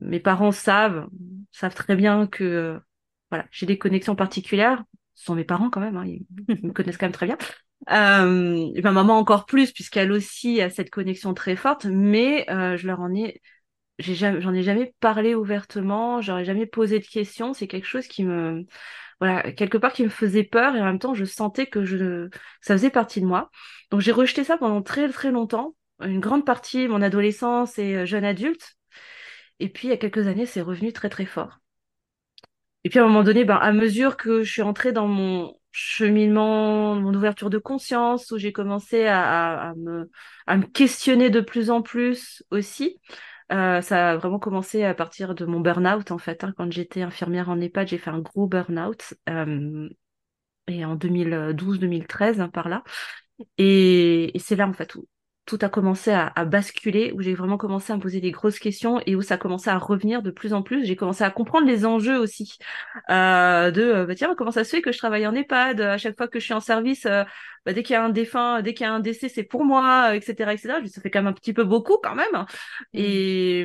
[0.00, 1.08] mes parents savent,
[1.52, 2.78] savent très bien que euh,
[3.30, 4.84] voilà, j'ai des connexions particulières.
[5.14, 6.26] Ce sont mes parents quand même, hein, ils,
[6.62, 7.38] me connaissent quand même très bien.
[7.90, 12.76] Euh, et ma maman encore plus, puisqu'elle aussi a cette connexion très forte, mais euh,
[12.76, 13.40] je leur en ai,
[13.98, 17.52] j'en ai, jamais parlé ouvertement, j'aurais jamais posé de questions.
[17.52, 18.64] C'est quelque chose qui me,
[19.20, 22.28] voilà, quelque part qui me faisait peur et en même temps je sentais que je,
[22.60, 23.50] ça faisait partie de moi.
[23.90, 28.06] Donc j'ai rejeté ça pendant très très longtemps une grande partie mon adolescence et euh,
[28.06, 28.76] jeune adulte.
[29.58, 31.58] Et puis, il y a quelques années, c'est revenu très, très fort.
[32.84, 35.54] Et puis, à un moment donné, ben, à mesure que je suis entrée dans mon
[35.72, 40.10] cheminement, mon ouverture de conscience, où j'ai commencé à, me,
[40.46, 43.00] à me questionner de plus en plus aussi,
[43.52, 46.44] euh, ça a vraiment commencé à partir de mon burn-out, en fait.
[46.44, 46.52] Hein.
[46.56, 49.14] Quand j'étais infirmière en EHPAD, j'ai fait un gros burn-out.
[49.28, 49.88] Euh,
[50.68, 52.84] et en 2012-2013, hein, par là.
[53.58, 55.06] Et, et c'est là, en fait, où
[55.46, 59.00] tout a commencé à, basculer, où j'ai vraiment commencé à me poser des grosses questions
[59.06, 60.84] et où ça a commencé à revenir de plus en plus.
[60.84, 62.58] J'ai commencé à comprendre les enjeux aussi
[63.10, 65.98] euh, de euh, bah, tiens comment ça se fait que je travaille en EHPAD à
[65.98, 67.24] chaque fois que je suis en service, euh,
[67.64, 69.64] bah, dès qu'il y a un défunt, dès qu'il y a un décès, c'est pour
[69.64, 70.74] moi, etc., etc.
[70.88, 72.26] Ça fait quand même un petit peu beaucoup quand même.
[72.34, 72.46] Mmh.
[72.94, 73.60] Et,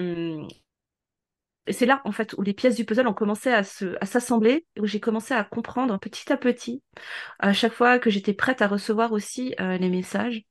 [1.66, 4.06] et c'est là en fait où les pièces du puzzle ont commencé à se à
[4.06, 6.84] s'assembler, où j'ai commencé à comprendre petit à petit
[7.40, 10.44] à chaque fois que j'étais prête à recevoir aussi les messages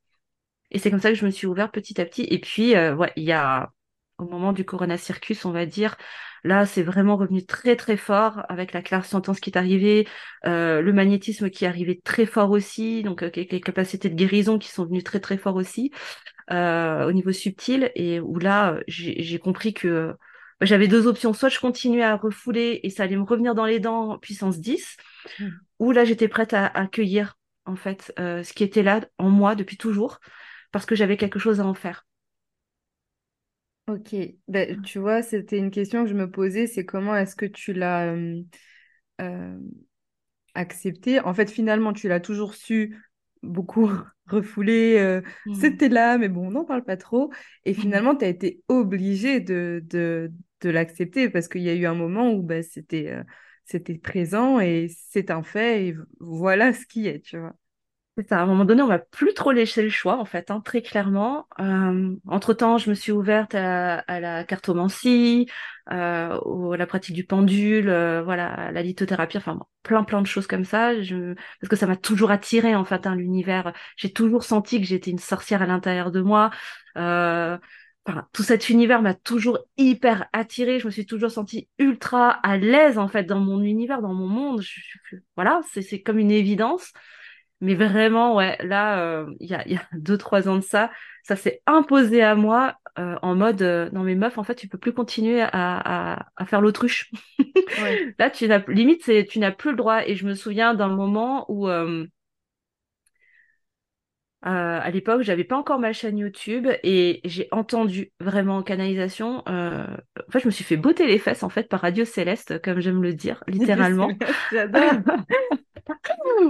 [0.71, 2.23] et c'est comme ça que je me suis ouverte petit à petit.
[2.23, 3.71] Et puis, euh, ouais, il y a,
[4.17, 5.97] au moment du Corona Circus, on va dire,
[6.45, 10.07] là, c'est vraiment revenu très, très fort avec la claire sentence qui est arrivée,
[10.45, 14.57] euh, le magnétisme qui est arrivé très fort aussi, donc euh, les capacités de guérison
[14.57, 15.91] qui sont venues très, très fort aussi,
[16.49, 17.91] au niveau subtil.
[17.95, 20.15] Et où là, j'ai compris que
[20.59, 21.33] bah, j'avais deux options.
[21.33, 24.97] Soit je continuais à refouler et ça allait me revenir dans les dents puissance 10,
[25.39, 25.47] mmh.
[25.79, 29.75] ou là, j'étais prête à accueillir, en fait, ce qui était là en moi depuis
[29.77, 30.19] toujours
[30.71, 32.05] parce que j'avais quelque chose à en faire.
[33.87, 34.15] Ok,
[34.47, 37.73] ben, tu vois, c'était une question que je me posais, c'est comment est-ce que tu
[37.73, 38.41] l'as euh,
[39.19, 39.59] euh,
[40.53, 41.19] accepté?
[41.19, 43.03] En fait, finalement, tu l'as toujours su
[43.41, 43.89] beaucoup
[44.27, 45.55] refoulé, euh, mmh.
[45.55, 47.33] c'était là, mais bon, on n'en parle pas trop.
[47.65, 47.75] Et mmh.
[47.75, 50.31] finalement, tu as été obligé de, de,
[50.61, 53.13] de l'accepter parce qu'il y a eu un moment où ben, c'était
[53.65, 57.55] c'était présent et c'est un fait et voilà ce qui est, tu vois.
[58.17, 60.59] C'est À un moment donné, on va plus trop laisser le choix, en fait, hein,
[60.59, 61.47] très clairement.
[61.59, 65.47] Euh, entre-temps, je me suis ouverte à, la cartomancie,
[65.91, 70.65] euh, la pratique du pendule, euh, voilà, la lithothérapie, enfin plein plein de choses comme
[70.65, 71.01] ça.
[71.01, 71.35] Je...
[71.61, 73.71] Parce que ça m'a toujours attiré en fait hein, l'univers.
[73.95, 76.51] J'ai toujours senti que j'étais une sorcière à l'intérieur de moi.
[76.97, 77.57] Euh,
[78.07, 80.79] Enfin, tout cet univers m'a toujours hyper attiré.
[80.79, 84.27] Je me suis toujours sentie ultra à l'aise en fait dans mon univers, dans mon
[84.27, 84.63] monde.
[85.35, 86.93] Voilà, c'est comme une évidence.
[87.61, 90.91] Mais vraiment, ouais, là, euh, il y, a, y a deux trois ans de ça,
[91.23, 94.67] ça s'est imposé à moi euh, en mode euh, non mais meuf, en fait, tu
[94.67, 97.11] peux plus continuer à, à, à faire l'autruche.
[98.19, 100.01] là, tu n'as limite, c'est tu n'as plus le droit.
[100.07, 102.05] Et je me souviens d'un moment où euh,
[104.43, 109.43] à l'époque, j'avais pas encore ma chaîne YouTube et j'ai entendu vraiment en canalisation.
[109.47, 112.79] En fait, je me suis fait botter les fesses en fait par Radio Céleste, comme
[112.79, 114.17] j'aime le dire, littéralement.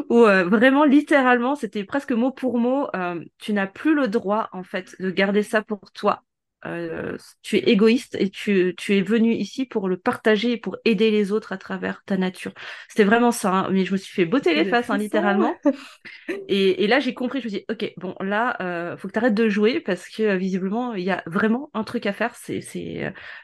[0.10, 2.88] Ou euh, vraiment littéralement, c'était presque mot pour mot.
[2.96, 6.24] Euh, tu n'as plus le droit en fait de garder ça pour toi.
[6.66, 10.78] Euh, tu es égoïste et tu, tu es venu ici pour le partager et pour
[10.86, 12.52] aider les autres à travers ta nature.
[12.88, 13.70] C'était vraiment ça, hein.
[13.72, 15.56] mais je me suis fait botter les fesses, hein, littéralement.
[16.48, 19.14] et, et, là, j'ai compris, je me suis dit, ok, bon, là, euh, faut que
[19.14, 22.14] tu arrêtes de jouer parce que euh, visiblement, il y a vraiment un truc à
[22.14, 22.36] faire.
[22.36, 22.62] C'est,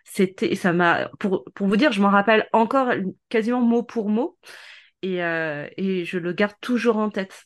[0.04, 2.92] c'était, ça m'a, pour, pour vous dire, je m'en rappelle encore
[3.30, 4.38] quasiment mot pour mot
[5.02, 7.46] et, euh, et je le garde toujours en tête.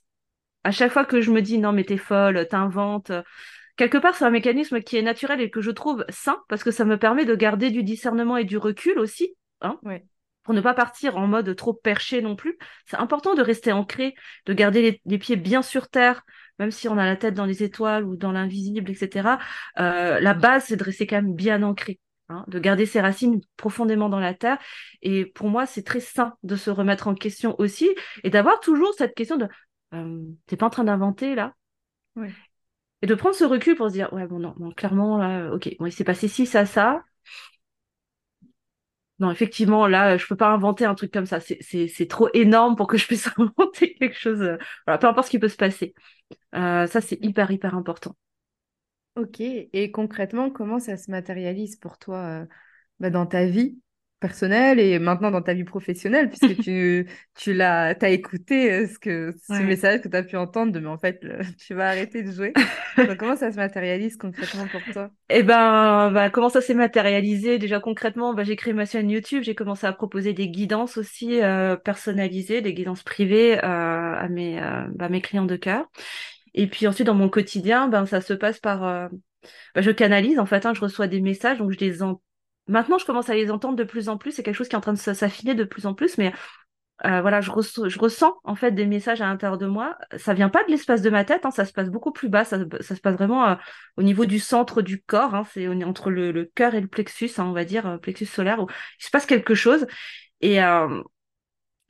[0.64, 3.12] À chaque fois que je me dis, non, mais t'es folle, t'inventes,
[3.82, 6.70] quelque part, c'est un mécanisme qui est naturel et que je trouve sain parce que
[6.72, 9.36] ça me permet de garder du discernement et du recul aussi.
[9.62, 9.80] Hein
[10.44, 12.58] Pour ne pas partir en mode trop perché non plus.
[12.86, 14.14] C'est important de rester ancré,
[14.46, 16.24] de garder les, pieds bien sur terre,
[16.60, 19.40] même si on a la tête dans les étoiles ou dans l'invisible, etc.
[19.80, 22.00] Euh, la base, c'est de rester quand même bien ancré.
[22.32, 24.58] Hein, de garder ses racines profondément dans la terre.
[25.02, 27.90] Et pour moi, c'est très sain de se remettre en question aussi
[28.24, 29.48] et d'avoir toujours cette question de
[29.94, 31.56] euh, t'es pas en train d'inventer là?
[33.02, 35.88] Et de prendre ce recul pour se dire, ouais, bon, non, clairement, là, ok, bon,
[35.88, 37.04] il s'est passé ci, ça, ça.
[39.20, 41.40] Non, effectivement, là, je peux pas inventer un truc comme ça.
[41.40, 44.42] C'est trop énorme pour que je puisse inventer quelque chose.
[44.42, 45.94] Euh, voilà, peu importe ce qui peut se passer.
[46.56, 48.16] Euh, ça, c'est hyper, hyper important.
[49.16, 49.42] Ok.
[49.42, 52.46] Et concrètement, comment ça se matérialise pour toi euh,
[53.00, 53.80] bah, dans ta vie
[54.22, 59.00] personnelle et maintenant dans ta vie professionnelle, puisque tu, tu l'as, as écouté euh, ce,
[59.00, 61.20] que, ce message que tu as pu entendre de mais en fait,
[61.58, 62.54] tu vas arrêter de jouer.
[62.98, 65.10] Donc, comment ça se matérialise concrètement pour toi?
[65.30, 67.58] Eh ben, bah, comment ça s'est matérialisé?
[67.58, 71.42] Déjà concrètement, bah, j'ai créé ma chaîne YouTube, j'ai commencé à proposer des guidances aussi
[71.42, 74.62] euh, personnalisées, des guidances privées à mes,
[74.94, 75.88] bah, mes clients de cœur.
[76.54, 79.10] Et puis ensuite, dans mon quotidien, ben, ça se passe par...
[79.74, 82.22] Bah, je canalise, en fait, hein, je reçois des messages, donc je les entends
[82.68, 84.32] Maintenant, je commence à les entendre de plus en plus.
[84.32, 86.32] C'est quelque chose qui est en train de s'affiner de plus en plus, mais
[87.06, 89.98] euh, voilà, je, je, ressens en fait des messages à l'intérieur de moi.
[90.18, 92.46] Ça vient pas de l'espace de ma tête, hein, ça se passe beaucoup plus bas.
[92.46, 93.56] Ça, ça se passe vraiment euh,
[93.98, 95.34] au niveau du centre du corps.
[95.34, 98.28] Hein, c'est entre le, le, cœur et le plexus, hein, on va dire, euh, plexus
[98.28, 98.68] solaire, où
[99.00, 99.88] il se passe quelque chose.
[100.42, 101.02] Et, euh,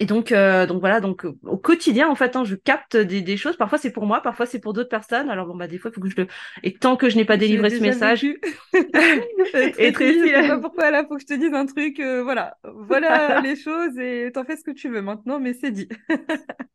[0.02, 3.22] et donc, euh, donc voilà, donc euh, au quotidien, en fait, hein, je capte des,
[3.22, 3.56] des choses.
[3.56, 5.30] Parfois, c'est pour moi, parfois, c'est pour d'autres personnes.
[5.30, 6.28] Alors, bon, bah, des fois, il faut que je le.
[6.64, 8.24] Et tant que je n'ai pas délivré ce message.
[9.78, 12.00] et très je sais pas pourquoi là, faut que je te dise un truc.
[12.00, 15.70] Euh, voilà, voilà les choses et t'en fais ce que tu veux maintenant, mais c'est
[15.70, 15.88] dit.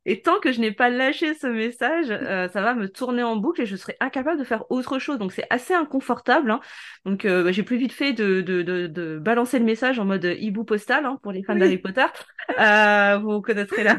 [0.05, 2.07] et tant que je n'ai pas lâché ce message,
[2.53, 5.19] ça va me tourner en boucle et je serai incapable de faire autre chose.
[5.19, 6.53] Donc, c'est assez inconfortable.
[6.53, 6.61] Hein.
[7.05, 10.33] Donc, bah, j'ai plus vite fait de, de, de, de, balancer le message en mode
[10.39, 12.07] hibou postal hein, pour les fans d'Harry Potter.
[13.19, 13.97] Vous connaîtrez la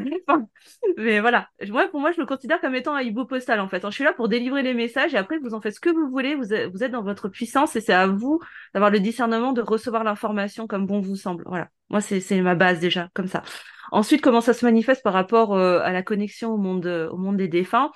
[0.97, 3.83] Mais voilà, moi, pour moi, je me considère comme étant un hibou postal, en fait.
[3.85, 6.09] Je suis là pour délivrer les messages et après, vous en faites ce que vous
[6.09, 6.35] voulez.
[6.35, 8.39] Vous êtes, vous êtes dans votre puissance et c'est à vous
[8.73, 11.43] d'avoir le discernement de recevoir l'information comme bon vous semble.
[11.45, 11.69] Voilà.
[11.89, 13.43] Moi, c'est ma base déjà, comme ça.
[13.91, 17.37] Ensuite, comment ça se manifeste par rapport euh, à la connexion au monde, au monde
[17.37, 17.91] des défunts?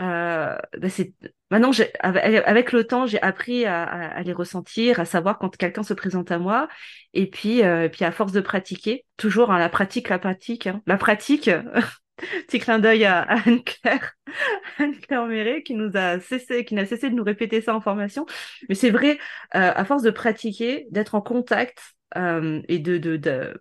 [0.00, 1.12] Euh, bah, c'est
[1.50, 6.30] maintenant avec le temps j'ai appris à, les ressentir à savoir quand quelqu'un se présente
[6.30, 6.68] à moi
[7.12, 10.80] et puis euh, puis à force de pratiquer toujours hein, la pratique la pratique hein.
[10.86, 11.50] la pratique
[12.46, 14.14] petit clin d'œil à, Anne Claire
[14.78, 17.80] Anne Claire Méré qui nous a cessé qui n'a cessé de nous répéter ça en
[17.80, 18.24] formation
[18.68, 19.18] mais c'est vrai
[19.54, 21.78] euh, à force de pratiquer d'être en contact
[22.16, 23.54] et de, de, de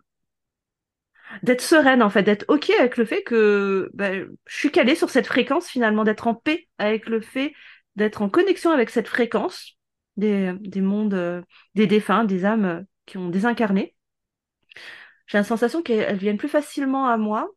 [1.43, 5.09] d'être sereine en fait, d'être ok avec le fait que ben, je suis calée sur
[5.09, 7.53] cette fréquence finalement, d'être en paix avec le fait
[7.95, 9.77] d'être en connexion avec cette fréquence
[10.17, 11.41] des, des mondes, euh,
[11.75, 13.95] des défunts, des âmes euh, qui ont désincarné.
[15.27, 17.49] J'ai la sensation qu'elles viennent plus facilement à moi.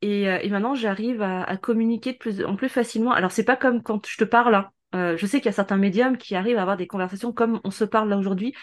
[0.00, 3.12] Et, euh, et maintenant, j'arrive à, communiquer plus en plus facilement.
[3.12, 4.54] Alors, c'est pas comme quand je te parle.
[4.92, 5.16] Hein.
[5.16, 7.70] je sais qu'il y a certains médiums qui arrivent à avoir des conversations comme on
[7.70, 8.54] se parle là aujourd'hui.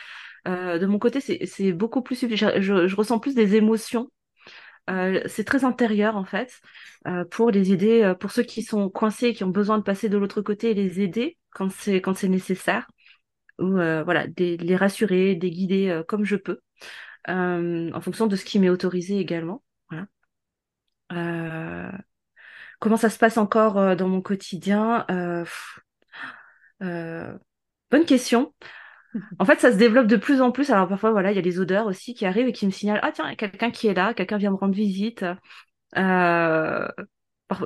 [0.46, 4.10] de mon côté, c'est beaucoup plus je, je, ressens plus des émotions
[4.90, 6.62] euh, c'est très intérieur en fait
[7.08, 10.10] euh, pour les aider, euh, pour ceux qui sont coincés, qui ont besoin de passer
[10.10, 12.88] de l'autre côté et les aider quand c'est quand c'est nécessaire.
[13.60, 16.62] ou voilà, les rassurer, les guider comme je peux,
[17.28, 19.64] en fonction de ce qui m'est autorisé également.
[19.90, 20.08] Voilà.
[22.80, 25.06] comment ça se passe encore dans mon quotidien
[27.92, 28.54] Bonne question.
[29.40, 30.70] En fait, ça se développe de plus en plus.
[30.70, 33.00] Alors parfois, voilà, il y a les odeurs aussi qui arrivent et qui me signalent,
[33.04, 35.26] ah tiens, il y a quelqu'un qui est là, quelqu'un vient me rendre visite.
[35.98, 36.88] Euh,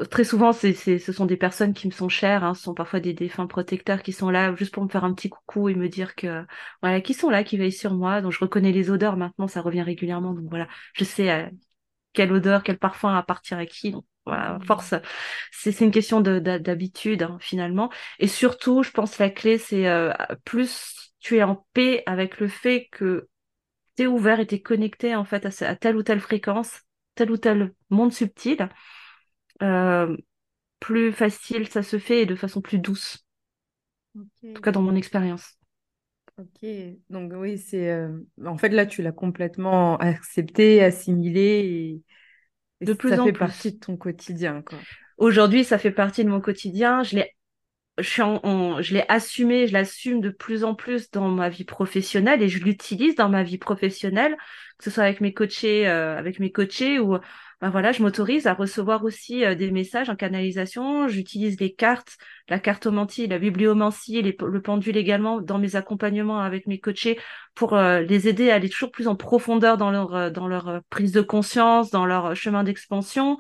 [0.10, 2.53] très souvent, c'est, ce sont des personnes qui me sont chères, hein.
[2.53, 5.29] ce sont parfois des défunts protecteurs qui sont là juste pour me faire un petit
[5.29, 6.45] coucou et me dire que
[6.82, 8.21] voilà, qui sont là, qui veillent sur moi.
[8.21, 10.34] Donc je reconnais les odeurs maintenant, ça revient régulièrement.
[10.34, 11.49] Donc voilà, je sais euh,
[12.13, 13.91] quelle odeur, quel parfum appartient à qui.
[13.91, 14.63] Donc voilà, mmh.
[14.63, 14.93] force,
[15.51, 17.91] c'est, une question d'habitude hein, finalement.
[18.19, 20.13] Et surtout, je pense la clé, c'est euh,
[20.45, 23.29] plus tu es en paix avec le fait que
[23.95, 26.81] tu es ouvert et tu es connecté en fait à, telle ou telle fréquence,
[27.15, 28.67] tel ou tel monde subtil,
[29.62, 30.15] euh,
[30.79, 33.25] plus facile ça se fait et de façon plus douce.
[34.15, 35.57] En tout cas dans mon expérience.
[36.38, 36.67] Ok,
[37.09, 38.09] donc oui, c'est euh,
[38.45, 42.01] en fait là tu l'as complètement accepté, assimilé
[42.81, 44.79] et, de plus ça fait partie de ton quotidien quoi.
[45.17, 47.03] Aujourd'hui, ça fait partie de mon quotidien.
[47.03, 47.31] Je l'ai
[47.99, 51.63] je, suis en, je l'ai assumé, je l'assume de plus en plus dans ma vie
[51.63, 54.36] professionnelle et je l'utilise dans ma vie professionnelle,
[54.77, 57.17] que ce soit avec mes coachés, euh, avec mes coachés ou
[57.62, 61.08] ben voilà, je m'autorise à recevoir aussi euh, des messages en canalisation.
[61.08, 62.17] J'utilise les cartes,
[62.49, 67.19] la cartomancie, la bibliomancie, le pendule également dans mes accompagnements avec mes coachés
[67.53, 71.12] pour euh, les aider à aller toujours plus en profondeur dans leur dans leur prise
[71.12, 73.38] de conscience, dans leur chemin d'expansion,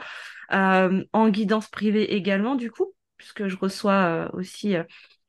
[0.51, 4.83] en guidance privée également du coup puisque je reçois euh, aussi euh,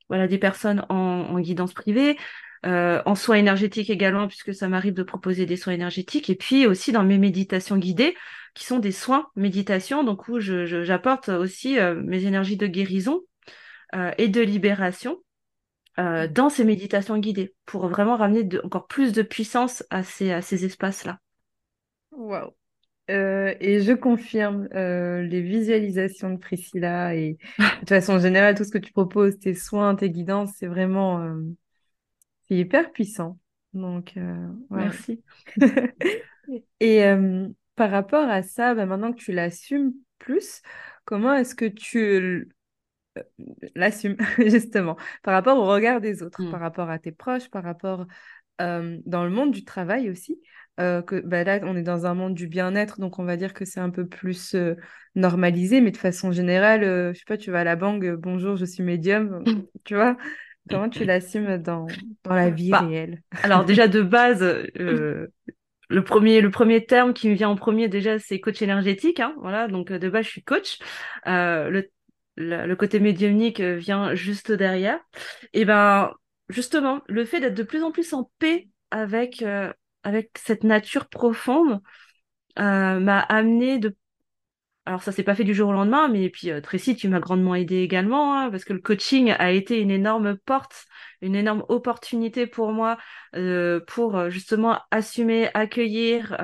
[0.08, 2.18] voilà, des personnes en, guidance privée,
[2.66, 6.66] euh, en soins énergétiques également, puisque ça m'arrive de proposer des soins énergétiques, et puis
[6.66, 8.16] aussi dans mes méditations guidées,
[8.54, 13.22] qui sont des soins méditation, donc où j'apporte aussi mes énergies de guérison
[14.16, 15.18] et de libération
[15.96, 20.64] dans ces méditations guidées, pour vraiment ramener encore plus de puissance à ces, à ces
[20.64, 21.18] espaces-là.
[22.12, 22.54] Waouh
[23.10, 28.70] euh, et je confirme euh, les visualisations de Priscilla et de façon générale, tout ce
[28.70, 31.42] que tu proposes, tes soins, tes guidances, c'est vraiment euh,
[32.48, 33.38] c'est hyper puissant.
[33.74, 34.14] Donc,
[34.70, 35.22] merci.
[36.80, 37.02] et
[37.74, 40.62] par rapport à ça, bah, maintenant que tu l'assumes plus,
[41.04, 42.50] comment est-ce que tu
[43.74, 46.50] l'assumes justement par rapport au regard des autres, mmh.
[46.52, 48.06] par rapport à tes proches, par rapport
[48.60, 50.40] dans le monde du travail aussi?
[50.80, 53.54] Euh, que bah là, on est dans un monde du bien-être, donc on va dire
[53.54, 54.74] que c'est un peu plus euh,
[55.14, 58.56] normalisé, mais de façon générale, euh, je sais pas, tu vas à la banque, bonjour,
[58.56, 59.44] je suis médium,
[59.84, 60.16] tu vois,
[60.68, 61.86] comment tu l'assumes dans,
[62.24, 63.22] dans la vie bah, réelle?
[63.44, 64.42] Alors déjà de base,
[64.74, 65.30] le
[66.04, 69.68] premier, le premier terme qui me vient en premier déjà, c'est coach énergétique, hein, voilà,
[69.68, 70.80] donc de base je suis coach.
[71.24, 71.88] le,
[72.36, 74.98] le, côté médiumnique vient juste derrière.
[75.52, 76.12] Et ben
[76.48, 79.44] justement, le fait d'être de plus en plus en paix avec
[80.04, 81.80] avec cette nature profonde
[82.58, 83.96] euh, m'a amené de
[84.86, 87.18] alors ça s'est pas fait du jour au lendemain, mais puis euh, Tracy, tu m'as
[87.18, 90.84] grandement aidé également, hein, parce que le coaching a été une énorme porte,
[91.22, 92.98] une énorme opportunité pour moi
[93.34, 96.36] euh, pour justement assumer, accueillir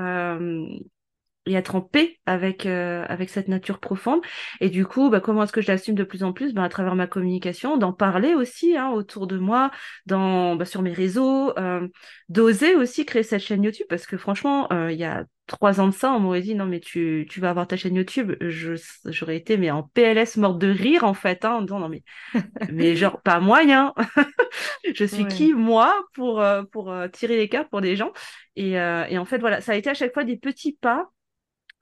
[1.51, 4.21] et être en paix avec euh, avec cette nature profonde.
[4.61, 6.55] Et du coup bah, comment est-ce que je l'assume de plus en plus?
[6.55, 9.73] Bah, à travers ma communication d'en parler aussi hein, autour de moi
[10.07, 11.89] dans bah, sur mes réseaux euh,
[12.29, 13.87] d'oser aussi créer cette chaîne YouTube.
[13.89, 16.67] Parce que franchement euh, il y a trois ans de ça on m'aurait dit non
[16.67, 18.33] mais tu tu vas avoir ta chaîne YouTube.
[18.41, 18.75] Je
[19.07, 22.05] j'aurais été mais en PLS morte de rire en fait hein, en disant non mais
[22.73, 23.93] mais genre pas moyen
[24.95, 28.13] je suis qui moi pour pour tirer les cartes pour des gens.
[28.55, 31.11] Et, et en fait voilà ça a été à chaque fois des petits pas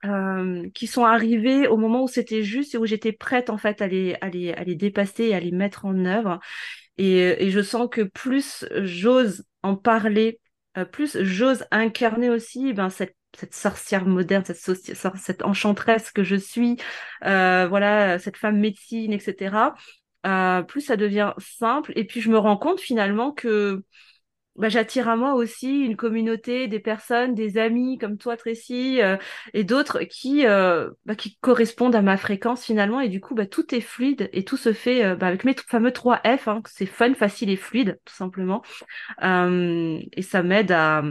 [0.05, 3.81] euh, qui sont arrivés au moment où c'était juste et où j'étais prête en fait
[3.81, 6.39] à les, à les, à les dépasser et à les mettre en œuvre.
[6.97, 10.39] Et, et je sens que plus j'ose en parler,
[10.77, 16.35] euh, plus j'ose incarner aussi ben, cette cette sorcière moderne, cette, cette enchanteresse que je
[16.35, 16.77] suis,
[17.25, 19.75] euh, voilà, cette femme médecine, etc.
[20.25, 21.93] Euh, plus ça devient simple.
[21.95, 23.83] Et puis je me rends compte finalement que
[24.59, 29.15] bah, j'attire à moi aussi une communauté, des personnes, des amis comme toi, Tracy, euh,
[29.53, 32.99] et d'autres qui, euh, bah, qui correspondent à ma fréquence finalement.
[32.99, 35.55] Et du coup, bah, tout est fluide et tout se fait euh, bah, avec mes
[35.67, 36.49] fameux 3 F.
[36.49, 38.61] Hein, c'est fun, facile et fluide, tout simplement.
[39.21, 41.03] et ça m'aide à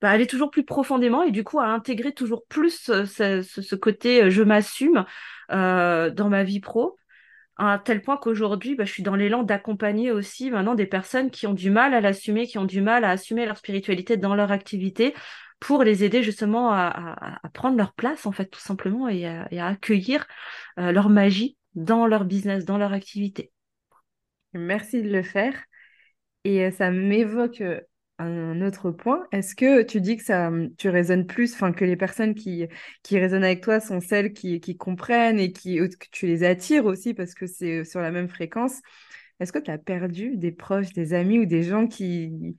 [0.00, 4.30] bah, aller toujours plus profondément et du coup à intégrer toujours plus ce, ce côté
[4.30, 5.04] je m'assume
[5.48, 6.96] dans ma vie pro
[7.56, 11.46] à tel point qu'aujourd'hui, bah, je suis dans l'élan d'accompagner aussi maintenant des personnes qui
[11.46, 14.50] ont du mal à l'assumer, qui ont du mal à assumer leur spiritualité dans leur
[14.52, 15.14] activité,
[15.60, 20.26] pour les aider justement à, prendre leur place, en fait, tout simplement, et à, accueillir
[20.78, 23.52] euh, leur magie dans leur business, dans leur activité.
[24.52, 25.54] Merci de le faire.
[26.44, 27.62] Et ça m'évoque
[28.24, 29.26] un autre point.
[29.32, 32.66] Est-ce que tu dis que ça, tu résonnes plus, enfin que les personnes qui,
[33.02, 36.86] qui résonnent avec toi sont celles qui, qui comprennent et qui, que tu les attires
[36.86, 38.80] aussi parce que c'est sur la même fréquence?
[39.40, 42.56] Est-ce que tu as perdu des proches, des amis ou des gens qui,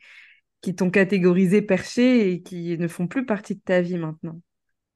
[0.62, 4.42] qui t'ont catégorisé perché et qui ne font plus partie de ta vie maintenant?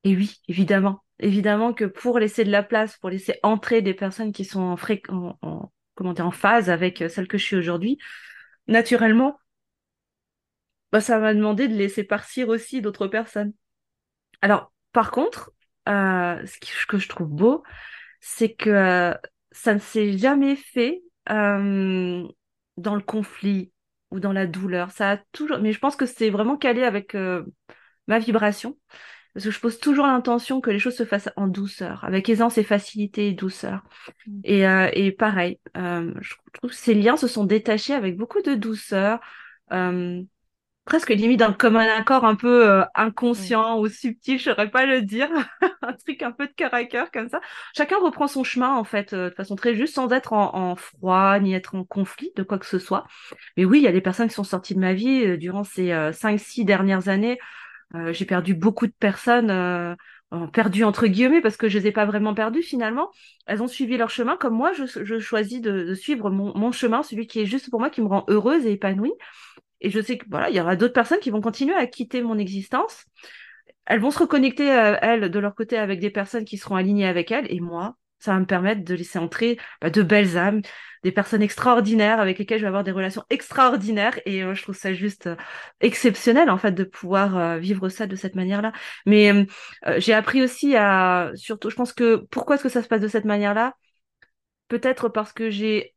[0.03, 1.03] Et oui, évidemment.
[1.19, 5.37] Évidemment que pour laisser de la place, pour laisser entrer des personnes qui sont en,
[5.41, 7.97] en, comment dire, en phase avec celle que je suis aujourd'hui,
[8.67, 9.37] naturellement,
[10.91, 13.53] bah, ça m'a demandé de laisser partir aussi d'autres personnes.
[14.41, 15.51] Alors, par contre,
[15.87, 17.63] euh, ce, que je trouve beau,
[18.19, 19.13] c'est que euh,
[19.51, 22.27] ça ne s'est jamais fait euh,
[22.77, 23.71] dans le conflit
[24.11, 24.91] ou dans la douleur.
[24.91, 27.15] Ça a toujours, mais je pense que c'est vraiment calé avec
[28.07, 28.77] ma vibration.
[29.35, 32.57] Parce que je pose toujours l'intention que les choses se fassent en douceur, avec aisance
[32.57, 33.83] et facilité et douceur.
[34.25, 34.41] Mm.
[34.43, 34.63] Et,
[34.93, 39.19] et pareil, je trouve que ces liens se sont détachés avec beaucoup de douceur
[40.89, 44.87] presque limite dans comme un accord un peu euh, inconscient ou subtil, je saurais pas
[44.87, 45.29] le dire,
[45.83, 47.41] un truc un peu de cœur à cœur comme ça.
[47.77, 51.39] Chacun reprend son chemin en fait euh, de façon très juste, sans être en, froid
[51.39, 53.05] ni être en conflit de quoi que ce soit.
[53.55, 55.63] Mais oui, il y a des personnes qui sont sorties de ma vie euh, durant
[55.63, 57.37] ces cinq, six dernières années.
[58.11, 59.95] J'ai perdu beaucoup de personnes.
[60.53, 63.09] perdues entre guillemets parce que je les ai pas vraiment perdues finalement.
[63.45, 67.03] Elles ont suivi leur chemin comme moi, je, choisis de, de suivre mon, mon, chemin,
[67.03, 69.13] celui qui est juste pour moi, qui me rend heureuse et épanouie.
[69.81, 72.21] Et je sais que voilà, il y aura d'autres personnes qui vont continuer à quitter
[72.21, 73.05] mon existence.
[73.85, 77.07] Elles vont se reconnecter, euh, elles, de leur côté, avec des personnes qui seront alignées
[77.07, 77.51] avec elles.
[77.51, 80.61] Et moi, ça va me permettre de laisser entrer bah, de belles âmes,
[81.03, 84.19] des personnes extraordinaires avec lesquelles je vais avoir des relations extraordinaires.
[84.25, 85.35] Et euh, je trouve ça juste euh,
[85.79, 88.73] exceptionnel, en fait, de pouvoir vivre ça de cette manière-là.
[89.05, 89.47] Mais
[89.97, 93.07] j'ai appris aussi à, surtout, je pense que pourquoi est-ce que ça se passe de
[93.07, 93.75] cette manière-là?
[94.67, 95.95] Peut-être parce que j'ai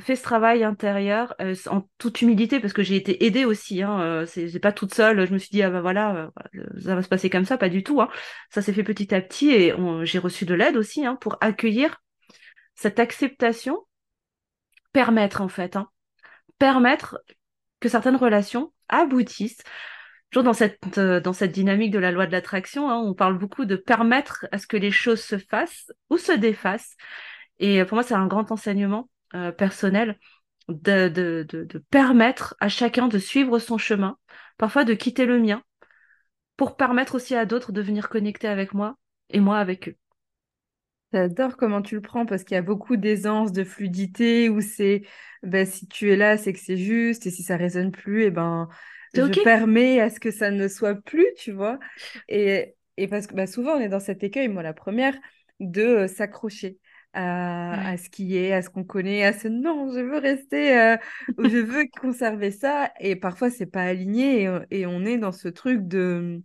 [0.00, 3.82] fait ce travail intérieur euh, en toute humilité parce que j'ai été aidée aussi.
[3.82, 5.26] Hein, euh, c'est pas toute seule.
[5.26, 7.68] Je me suis dit ah ben voilà, euh, ça va se passer comme ça, pas
[7.68, 8.00] du tout.
[8.00, 8.08] Hein.
[8.50, 12.00] Ça s'est fait petit à petit et j'ai reçu de l'aide aussi hein, pour accueillir
[12.74, 13.78] cette acceptation,
[14.92, 15.88] permettre en fait, hein,
[16.58, 17.20] permettre
[17.80, 19.62] que certaines relations aboutissent.
[20.30, 23.76] Toujours dans cette dans cette dynamique de la loi de l'attraction, on parle beaucoup de
[23.76, 26.96] permettre à ce que les choses se fassent ou se défassent.
[27.58, 30.18] Et pour moi, c'est un grand enseignement euh, personnel
[30.68, 34.16] de, de, de, permettre à chacun de suivre son chemin,
[34.58, 35.62] parfois de quitter le mien,
[36.56, 38.96] pour permettre aussi à d'autres de venir connecter avec moi
[39.30, 39.96] et moi avec eux.
[41.12, 45.02] J'adore comment tu le prends parce qu'il y a beaucoup d'aisance, de fluidité où c'est
[45.42, 48.26] ben, si tu es là, c'est que c'est juste et si ça résonne plus, et
[48.26, 48.68] eh ben
[49.14, 51.80] je permets à ce que ça ne soit plus, tu vois.
[52.28, 55.16] Et, et parce que bah, souvent on est dans cet écueil, moi la première,
[55.58, 56.78] de euh, s'accrocher
[57.12, 60.96] à, ce qui est, à ce qu'on connaît, à ce non, je veux rester, euh,
[61.38, 62.92] je veux conserver ça.
[63.00, 66.42] Et parfois, c'est pas aligné et, on est dans ce truc de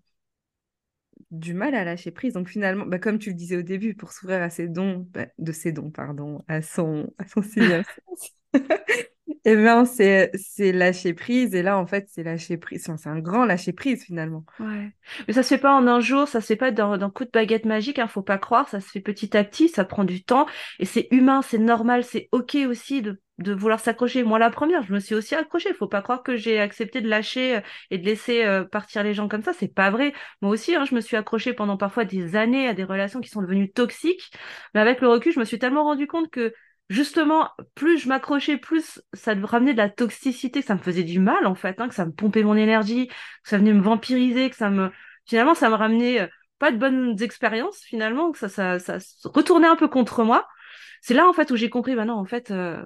[1.32, 2.34] du mal à lâcher prise.
[2.34, 5.28] Donc finalement, bah, comme tu le disais au début, pour s'ouvrir à ses dons, bah,
[5.38, 7.42] de ses dons, pardon, à son, à son
[9.44, 11.56] Eh bien, c'est, lâcher prise.
[11.56, 12.84] Et là, en fait, c'est lâcher prise.
[12.84, 14.46] c'est un grand lâcher prise, finalement.
[14.60, 14.92] Ouais.
[15.28, 17.32] Mais ça se fait pas en un jour, ça se fait pas d'un coup de
[17.32, 18.70] baguette magique, hein, faut pas croire.
[18.70, 20.46] Ça se fait petit à petit, ça prend du temps.
[20.80, 24.24] Et c'est humain, c'est normal, c'est OK aussi de, de vouloir s'accrocher.
[24.24, 25.74] Moi, la première, je me suis aussi accrochée.
[25.74, 27.62] Faut pas croire que j'ai accepté de lâcher euh,
[27.92, 29.54] et de laisser euh, partir les gens comme ça.
[29.54, 30.14] C'est pas vrai.
[30.42, 33.30] Moi aussi, hein, je me suis accrochée pendant parfois des années à des relations qui
[33.30, 34.32] sont devenues toxiques.
[34.74, 36.54] Mais avec le recul, je me suis tellement rendu compte que
[36.90, 41.04] justement, plus je m'accrochais, plus ça me ramenait de la toxicité, que ça me faisait
[41.04, 43.14] du mal en fait, hein, que ça me pompait mon énergie, que
[43.50, 44.92] ça venait me vampiriser, que ça me
[45.26, 46.28] finalement ça me ramenait euh,
[46.60, 50.48] pas de bonnes expériences finalement, que ça ça ça retournait un peu contre moi.
[51.02, 52.52] C'est là en fait où j'ai compris, bah non en fait.
[52.52, 52.82] Euh,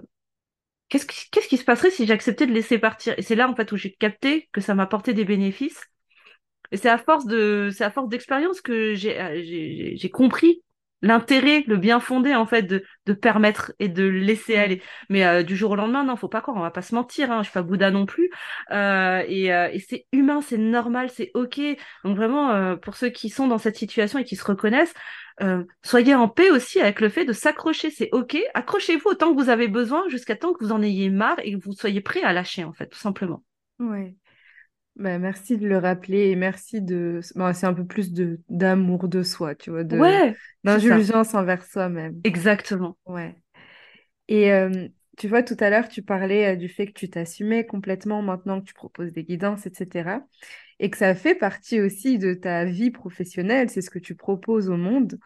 [0.90, 3.14] qu'est-ce qui, qu'est-ce qui se passerait si j'acceptais de laisser partir?
[3.18, 5.82] Et c'est là en fait où j'ai capté que ça m'apportait des bénéfices.
[6.72, 10.64] Et c'est à force de, c'est à force d'expérience que j'ai, euh, j'ai, j'ai compris
[11.02, 14.60] l'intérêt, le bien fondé en fait de, de permettre et de laisser mm.
[14.60, 14.82] aller.
[15.10, 17.32] Mais euh, du jour au lendemain, non, faut pas croire, on va pas se mentir.
[17.32, 18.30] Hein, je suis pas Bouddha non plus.
[18.72, 21.60] Euh, et, euh, et c'est humain, c'est normal, c'est ok.
[22.04, 24.94] Donc vraiment, euh, pour ceux qui sont dans cette situation et qui se reconnaissent,
[25.84, 27.92] soyez en paix aussi avec le fait de s'accrocher.
[27.92, 28.38] C'est ok.
[28.54, 31.64] Accrochez-vous autant que vous avez besoin, jusqu'à temps que vous en ayez marre et que
[31.64, 33.42] vous soyez prêt à lâcher en fait, tout simplement.
[33.80, 34.16] Ouais.
[35.00, 37.22] Bah, merci de le rappeler et merci de.
[37.24, 40.36] C'est un peu plus de d'amour de soi, tu vois, de ouais,
[40.66, 42.20] d'indulgence envers soi-même.
[42.26, 42.98] Exactement.
[43.06, 43.34] Ouais.
[44.28, 47.66] Et euh, tu vois, tout à l'heure, tu parlais euh, du fait que tu t'assumais
[47.66, 50.20] complètement maintenant que tu proposes des guidances, etc.
[50.80, 54.70] Et que ça fait partie aussi de ta vie professionnelle, c'est ce que tu proposes
[54.70, 55.18] au monde.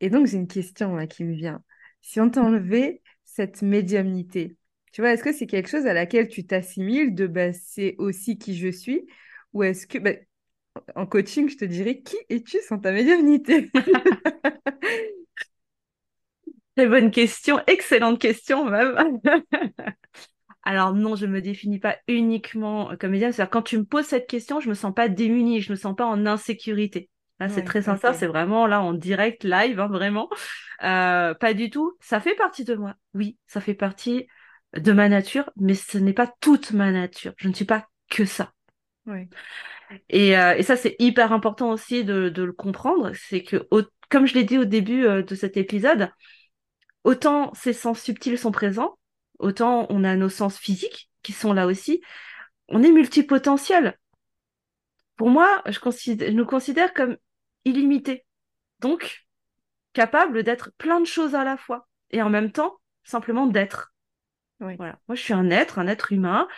[0.00, 1.62] Et donc, j'ai une question là qui me vient.
[2.02, 4.58] Si on t'enlevait cette médiumnité,
[4.92, 8.38] Tu vois, est-ce que c'est quelque chose à laquelle tu t'assimiles de bah, c'est aussi
[8.38, 9.06] qui je suis?
[9.52, 10.12] Ou est-ce que, bah,
[10.94, 13.70] en coaching, je te dirais, qui es-tu sans ta médiumnité?
[16.76, 19.20] Très bonne question, excellente question même.
[20.62, 23.32] Alors non, je me définis pas uniquement comme médium.
[23.32, 25.94] C'est-à-dire quand tu me poses cette question, je me sens pas démunie, je me sens
[25.96, 27.08] pas en insécurité.
[27.38, 30.28] Là, c'est très sincère, c'est vraiment là en direct, live, hein, vraiment.
[30.82, 31.96] Euh, pas du tout.
[32.00, 32.94] Ça fait partie de moi.
[33.14, 34.26] Oui, ça fait partie
[34.74, 37.32] de ma nature, mais ce n'est pas toute ma nature.
[37.36, 38.52] Je ne suis pas que ça.
[39.06, 39.28] Oui.
[40.08, 43.12] Et, euh, et ça, c'est hyper important aussi de, de le comprendre.
[43.14, 43.68] C'est que,
[44.08, 46.10] comme je l'ai dit au début euh, de cet épisode,
[47.04, 48.98] autant ces sens subtils sont présents,
[49.38, 52.02] autant on a nos sens physiques qui sont là aussi.
[52.68, 53.98] On est multipotentiel.
[55.16, 57.16] Pour moi, je, considère, je nous considère comme
[57.64, 58.24] illimités.
[58.80, 59.24] Donc,
[59.92, 61.88] capable d'être plein de choses à la fois.
[62.10, 63.94] Et en même temps, simplement d'être.
[64.60, 64.98] Voilà.
[65.08, 66.48] Moi, je suis un être, un être humain,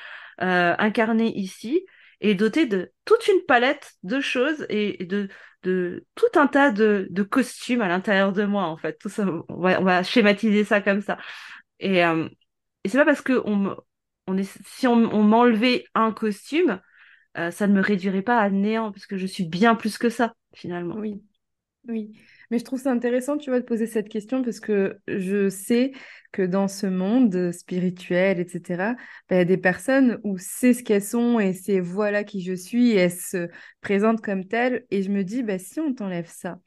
[0.41, 1.85] euh, incarné ici,
[2.21, 5.29] et doté de toute une palette de choses et de,
[5.63, 8.99] de tout un tas de, de costumes à l'intérieur de moi, en fait.
[8.99, 11.19] Tout ça, on va, on va schématiser ça comme ça.
[11.81, 12.29] Et, euh,
[12.85, 13.77] et c'est pas parce que on,
[14.27, 16.81] on est, si on, on m'enlevait un costume,
[17.39, 20.11] euh, ça ne me réduirait pas à néant, parce que je suis bien plus que
[20.11, 20.97] ça, finalement.
[20.97, 21.23] Oui,
[21.89, 22.13] oui.
[22.51, 25.93] Mais je trouve ça intéressant, tu vois, de poser cette question parce que je sais
[26.33, 28.95] que dans ce monde spirituel, etc.,
[29.29, 32.43] bah, il y a des personnes où c'est ce qu'elles sont et c'est voilà qui
[32.43, 33.49] je suis et elles se
[33.81, 34.87] présentent comme telles.
[34.91, 36.59] Et je me dis, bah, si on t'enlève ça,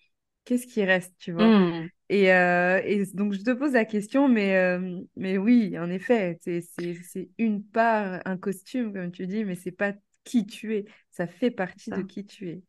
[0.45, 1.47] qu'est-ce qui reste, tu vois?
[1.47, 1.89] Mmh.
[2.09, 6.37] et, euh, et, donc, je te pose la question, mais, euh, mais oui, en effet,
[6.41, 10.85] c'est une part, un costume, comme tu dis, mais c'est pas qui tu es.
[11.09, 12.61] Ça fait partie de qui tu es.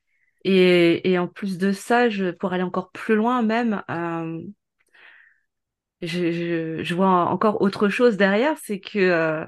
[0.45, 2.09] Et, en plus de ça,
[2.40, 4.40] pour aller encore plus loin même, euh,
[6.01, 9.47] je, vois encore autre chose derrière, c'est que euh,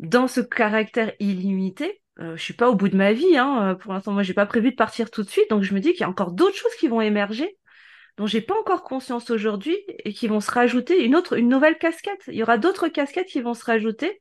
[0.00, 3.36] dans ce caractère illimité, euh, je suis pas au bout de ma vie.
[3.36, 5.80] Hein, pour l'instant, moi, j'ai pas prévu de partir tout de suite, donc je me
[5.80, 7.56] dis qu'il y a encore d'autres choses qui vont émerger
[8.18, 11.78] dont j'ai pas encore conscience aujourd'hui et qui vont se rajouter une autre, une nouvelle
[11.78, 12.22] casquette.
[12.26, 14.20] Il y aura d'autres casquettes qui vont se rajouter.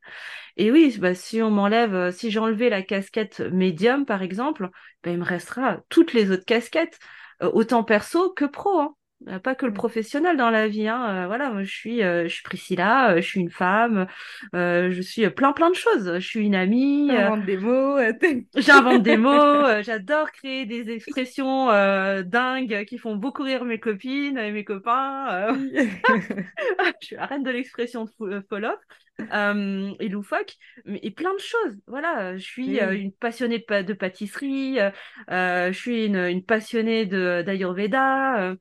[0.55, 4.69] Et oui, bah, si on m'enlève, euh, si j'enlevais la casquette médium, par exemple,
[5.03, 6.99] bah, il me restera toutes les autres casquettes,
[7.43, 8.79] euh, autant perso que pro.
[8.79, 8.96] Hein
[9.43, 10.87] pas que le professionnel dans la vie.
[10.87, 11.23] Hein.
[11.23, 14.07] Euh, voilà, moi, je suis, euh, je suis Priscilla, euh, je suis une femme,
[14.53, 16.13] je suis plein plein de choses.
[16.15, 17.09] Je suis une amie.
[17.09, 17.97] J'invente des mots.
[18.55, 19.81] J'invente des mots.
[19.81, 21.67] J'adore créer des expressions
[22.23, 25.57] dingues qui font beaucoup rire mes copines et mes copains.
[27.01, 28.73] je suis la reine de l'expression de follow
[29.99, 31.75] et loufoque, et plein de choses.
[31.87, 34.77] Voilà, je suis une passionnée de, de pâtisserie,
[35.27, 38.55] je suis une, une passionnée d'Ayurveda.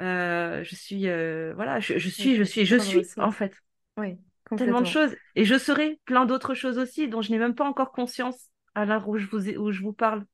[0.00, 3.52] Euh, je suis, euh, voilà, je, suis, je suis, je suis, en fait.
[3.96, 4.18] Oui,
[4.56, 5.16] Tellement de choses.
[5.34, 8.84] Et je serai plein d'autres choses aussi dont je n'ai même pas encore conscience à
[8.84, 10.24] l'heure où je vous, où je vous parle.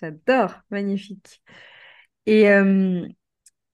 [0.00, 1.42] J'adore, magnifique.
[2.26, 3.06] Et, euh,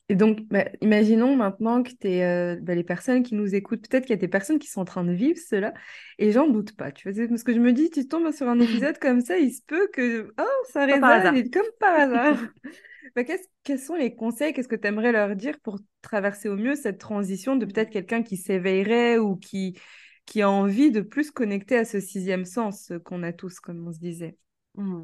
[0.09, 4.15] et donc, bah, imaginons maintenant que tu bah, les personnes qui nous écoutent, peut-être qu'il
[4.15, 5.73] y a des personnes qui sont en train de vivre cela,
[6.19, 6.91] et j'en doute pas.
[6.91, 9.53] Tu vois, parce que je me dis, tu tombes sur un épisode comme ça, il
[9.53, 12.39] se peut que, oh, ça résonne, comme par hasard.
[13.15, 13.23] Bah,
[13.65, 16.99] quels sont les conseils Qu'est-ce que tu aimerais leur dire pour traverser au mieux cette
[16.99, 19.79] transition de peut-être quelqu'un qui s'éveillerait ou qui,
[20.27, 23.93] qui a envie de plus connecter à ce sixième sens qu'on a tous, comme on
[23.93, 24.37] se disait?
[24.75, 25.03] Mmh.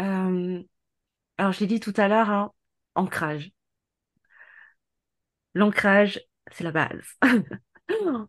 [0.00, 0.62] euh,
[1.38, 2.52] Alors, je l'ai dit tout à l'heure, hein,
[2.94, 3.52] ancrage.
[5.54, 7.06] L'ancrage, c'est la base.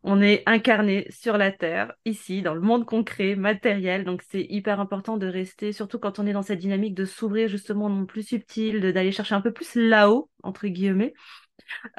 [0.03, 4.03] on est incarné sur la Terre, ici, dans le monde concret, matériel.
[4.03, 7.47] Donc, c'est hyper important de rester, surtout quand on est dans cette dynamique de s'ouvrir
[7.47, 11.13] justement au monde plus subtil, d'aller chercher un peu plus là-haut, entre guillemets,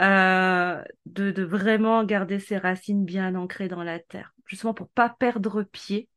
[0.01, 5.63] euh, de, vraiment garder ses racines bien ancrées dans la Terre, justement pour pas perdre
[5.63, 6.09] pied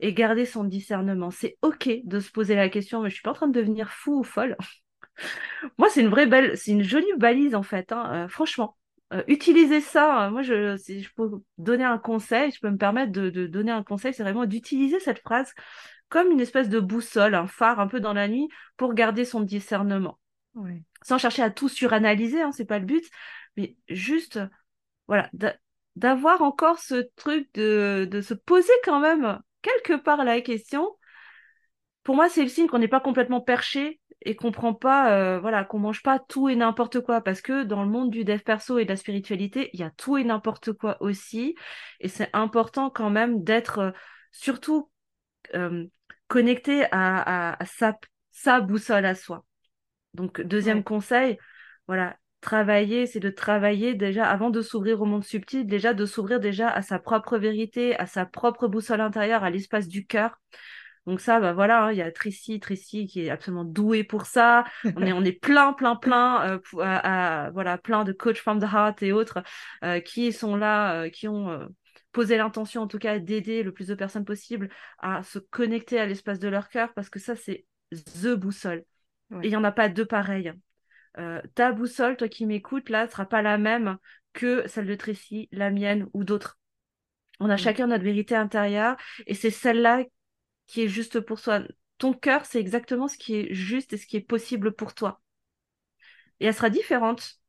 [0.00, 1.30] et garder son discernement.
[1.30, 3.90] C'est OK de se poser la question, mais je suis pas en train de devenir
[3.90, 4.56] fou ou folle.
[5.78, 8.77] Moi, c'est une vraie belle, c'est une jolie balise en fait, hein, euh, franchement.
[9.12, 10.26] Euh, utiliser ça.
[10.26, 13.46] Euh, moi, je, si je peux donner un conseil, je peux me permettre de, de
[13.46, 15.52] donner un conseil, c'est vraiment d'utiliser cette phrase
[16.08, 19.40] comme une espèce de boussole, un phare un peu dans la nuit pour garder son
[19.40, 20.18] discernement.
[21.02, 23.04] Sans chercher à tout suranalyser, hein, c'est pas le but,
[23.56, 24.40] mais juste,
[25.06, 25.30] voilà,
[25.96, 30.88] d'avoir encore ce truc de, de se poser quand même quelque part la question.
[32.02, 35.40] Pour moi, c'est le signe qu'on n'est pas complètement perché et qu'on prend pas, euh,
[35.40, 38.40] voilà, qu'on mange pas tout et n'importe quoi, parce que dans le monde du dev
[38.40, 41.54] perso et de la spiritualité, il y a tout et n'importe quoi aussi,
[42.00, 43.90] et c'est important quand même d'être euh,
[44.32, 44.90] surtout
[45.54, 45.86] euh,
[46.26, 47.96] connecté à, sa,
[48.32, 49.44] sa, boussole à soi.
[50.14, 51.38] Donc deuxième conseil,
[51.86, 56.40] voilà, travailler, c'est de travailler déjà avant de s'ouvrir au monde subtil, déjà de s'ouvrir
[56.40, 60.38] déjà à sa propre vérité, à sa propre boussole intérieure, à l'espace du cœur.
[61.08, 64.26] Donc ça, bah voilà, hein, il y a Tracy, Tracy qui est absolument douée pour
[64.26, 64.64] ça.
[64.84, 68.70] On est, on est plein, plein, plein, euh, à, voilà, plein de coach from the
[68.70, 69.42] heart et autres
[69.84, 71.66] euh, qui sont là, euh, qui ont
[72.12, 76.04] posé l'intention, en tout cas, d'aider le plus de personnes possible à se connecter à
[76.04, 78.84] l'espace de leur cœur, parce que ça, c'est the boussole.
[79.42, 80.52] Et il n'y en a pas deux pareils.
[81.54, 83.96] ta boussole, toi qui m'écoutes, là, ne sera pas la même
[84.34, 86.58] que celle de Tracy, la mienne ou d'autres.
[87.40, 88.96] On a chacun notre vérité intérieure
[89.26, 90.04] et c'est celle-là
[90.68, 91.62] qui est juste pour toi.
[91.98, 95.20] Ton cœur, c'est exactement ce qui est juste et ce qui est possible pour toi.
[96.38, 97.40] Et elle sera différente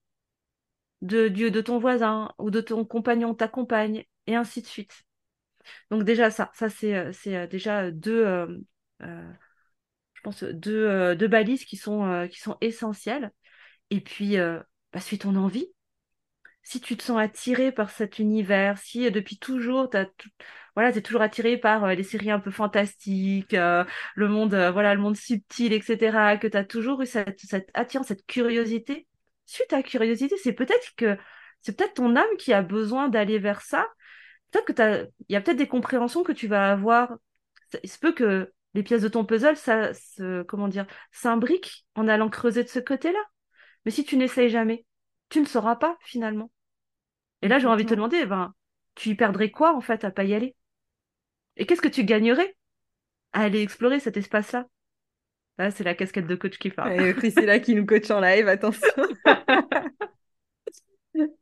[1.02, 5.04] de, de ton voisin ou de ton compagnon, ta compagne, et ainsi de suite.
[5.92, 8.26] Donc déjà ça, ça c'est euh, euh, déjà deux,
[9.02, 9.34] euh,
[11.28, 13.32] balises qui sont, qui sont essentielles.
[13.90, 15.68] Et puis, bah, suis ton envie
[16.70, 20.30] si tu te sens attiré par cet univers, si euh, depuis toujours, tu
[20.76, 23.84] voilà, es toujours attiré par euh, les séries un peu fantastiques, euh,
[24.16, 27.40] le monde, voilà, le monde subtil, etc., que tu as toujours eu cette,
[27.74, 29.08] attirance, cette curiosité,
[29.48, 31.18] suite à curiosité, c'est peut-être que
[31.62, 33.88] c'est peut-être ton âme qui a besoin d'aller vers ça.
[34.52, 37.18] Peut-être que il y a peut-être des compréhensions que tu vas avoir.
[37.84, 39.92] Il se peut que les pièces de ton puzzle, ça,
[40.48, 43.20] comment dire, s'imbriquent en allant creuser de ce côté-là.
[43.86, 44.86] Mais si tu n'essayes jamais,
[45.30, 46.52] tu ne sauras pas finalement.
[47.42, 48.54] Et là, j'ai envie de te demander, ben,
[48.96, 50.56] tu y perdrais quoi en fait à pas y aller?
[51.58, 52.56] Et qu'est-ce que tu gagnerais
[53.34, 54.68] à aller explorer cet espace-là?
[55.58, 57.02] Là, c'est la casquette de coach qui parle.
[57.02, 58.88] Et Priscilla qui nous coach en live, attention.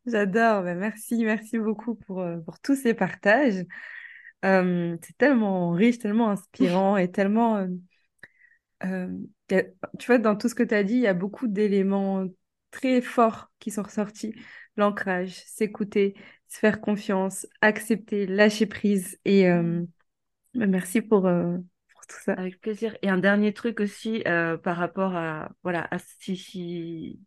[0.06, 3.64] J'adore, ben, merci, merci beaucoup pour, euh, pour tous ces partages.
[4.46, 7.68] Euh, c'est tellement riche, tellement inspirant et tellement...
[8.84, 9.08] Euh,
[9.50, 12.26] tu vois, dans tout ce que tu as dit, il y a beaucoup d'éléments
[12.72, 14.34] très forts qui sont ressortis
[14.78, 16.16] l'ancrage, s'écouter,
[16.48, 19.20] se faire confiance, accepter, lâcher prise.
[19.26, 19.84] Et euh,
[20.54, 21.58] bah, merci pour, euh,
[21.94, 22.34] pour, tout ça.
[22.34, 22.96] Avec plaisir.
[23.02, 27.20] Et un dernier truc aussi euh, par rapport à, voilà, à si,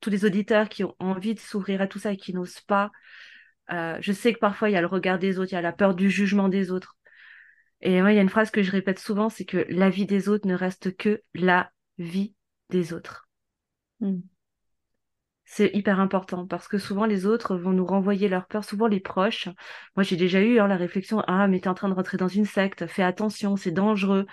[0.00, 2.90] tous les auditeurs qui ont envie de s'ouvrir à tout ça et qui n'osent pas.
[3.68, 5.72] je sais que parfois il y a le regard des autres, il y a la
[5.72, 6.96] peur du jugement des autres.
[7.82, 10.04] Et moi, il y a une phrase que je répète souvent, c'est que la vie
[10.04, 12.34] des autres ne reste que la vie
[12.68, 13.30] des autres.
[14.00, 14.20] Hmm
[15.52, 19.00] c'est hyper important parce que souvent les autres vont nous renvoyer leur peur, souvent les
[19.00, 19.48] proches.
[19.96, 22.28] Moi, j'ai déjà eu hein, la réflexion Ah, mais t'es en train de rentrer dans
[22.28, 24.26] une secte, fais attention, c'est dangereux.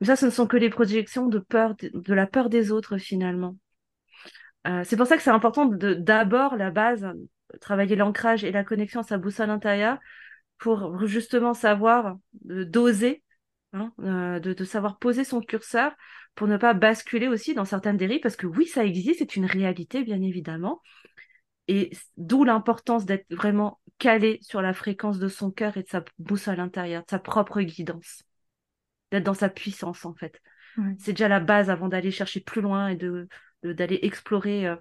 [0.00, 2.98] Mais ça, ce ne sont que les projections de peur, de la peur des autres
[2.98, 3.56] finalement.
[4.66, 7.06] Euh, c'est pour ça que c'est important de d'abord la base,
[7.62, 9.96] travailler l'ancrage et la connexion à sa boussole intérieure
[10.58, 13.23] pour justement savoir d'oser,
[13.74, 15.92] hein, euh, de, de savoir poser son curseur
[16.34, 19.44] pour ne pas basculer aussi dans certaines dérives, parce que oui, ça existe, c'est une
[19.44, 20.80] réalité, bien évidemment.
[21.68, 26.04] Et d'où l'importance d'être vraiment calé sur la fréquence de son cœur et de sa
[26.18, 28.24] boussole intérieure, de sa propre guidance,
[29.10, 30.40] d'être dans sa puissance, en fait.
[30.98, 33.28] C'est déjà la base avant d'aller chercher plus loin et de,
[33.62, 34.76] d'aller explorer euh,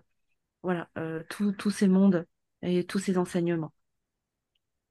[0.63, 2.25] voilà, euh, tous ces mondes
[2.63, 3.73] et tous ces enseignements.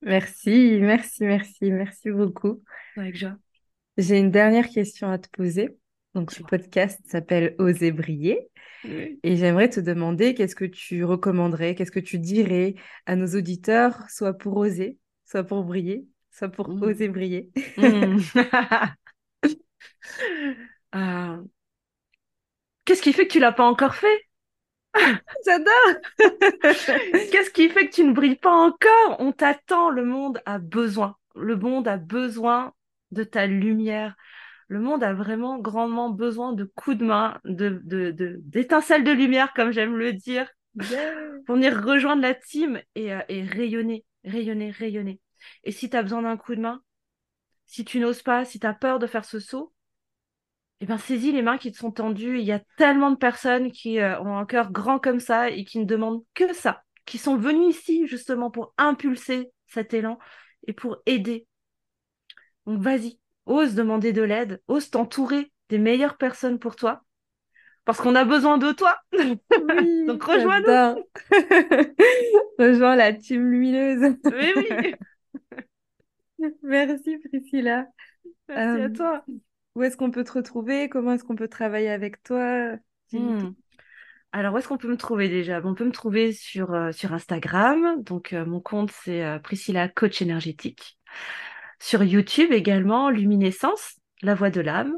[0.01, 2.63] Merci, merci, merci, merci beaucoup.
[2.97, 3.37] Avec joie.
[3.99, 5.77] J'ai une dernière question à te poser.
[6.15, 8.49] Donc, ce podcast s'appelle Oser briller.
[8.85, 12.75] Et j'aimerais te demander qu'est-ce que tu recommanderais, qu'est-ce que tu dirais
[13.07, 16.83] à nos auditeurs, soit pour oser, soit pour briller, soit pour mmh.
[16.83, 17.51] oser briller?
[17.77, 18.19] Mmh.
[20.95, 21.37] Euh,
[22.85, 24.27] qu'est-ce qui fait que tu l'as pas encore fait?
[25.47, 25.75] J'adore
[27.31, 29.17] Qu'est-ce qui fait que tu ne brilles pas encore?
[29.21, 31.17] On t'attend, le monde a besoin.
[31.35, 32.75] Le monde a besoin
[33.13, 34.17] de ta lumière
[34.73, 37.83] le monde a vraiment grandement besoin de coups de main, de,
[38.43, 40.49] d'étincelles de, lumière, comme j'aime le dire,
[41.47, 45.21] pour venir rejoindre la team et, euh, et, rayonner, rayonner, rayonner.
[45.65, 46.83] Et si tu as besoin d'un coup de main,
[47.67, 49.75] si tu n'oses pas, si tu as peur de faire ce saut,
[50.81, 52.39] eh ben, saisis les mains qui te sont tendues.
[52.39, 55.65] Il y a tellement de personnes qui euh, ont un cœur grand comme ça et
[55.65, 60.19] qui ne demandent que ça, qui sont venues ici justement pour impulser cet élan
[60.67, 61.47] et pour aider.
[62.67, 67.05] Donc vas-y, ose demander de l'aide, ose t'entourer des meilleures personnes pour toi,
[67.85, 68.97] parce qu'on a besoin de toi.
[70.07, 71.03] Donc rejoins-nous.
[72.59, 74.17] rejoins la team lumineuse.
[74.25, 74.95] oui, oui.
[76.63, 77.87] Merci Priscilla.
[78.49, 79.25] Merci à euh, toi.
[79.75, 80.89] Où est-ce qu'on peut te retrouver?
[80.89, 82.77] Comment est-ce qu'on peut travailler avec toi?
[83.13, 83.53] Hmm.
[84.33, 85.61] Alors, où est-ce qu'on peut me trouver déjà?
[85.65, 88.03] On peut me trouver sur, euh, sur Instagram.
[88.03, 90.99] Donc, euh, mon compte, c'est Priscilla Coach Énergétique.
[91.83, 94.97] Sur YouTube également, Luminescence, La Voix de l'âme.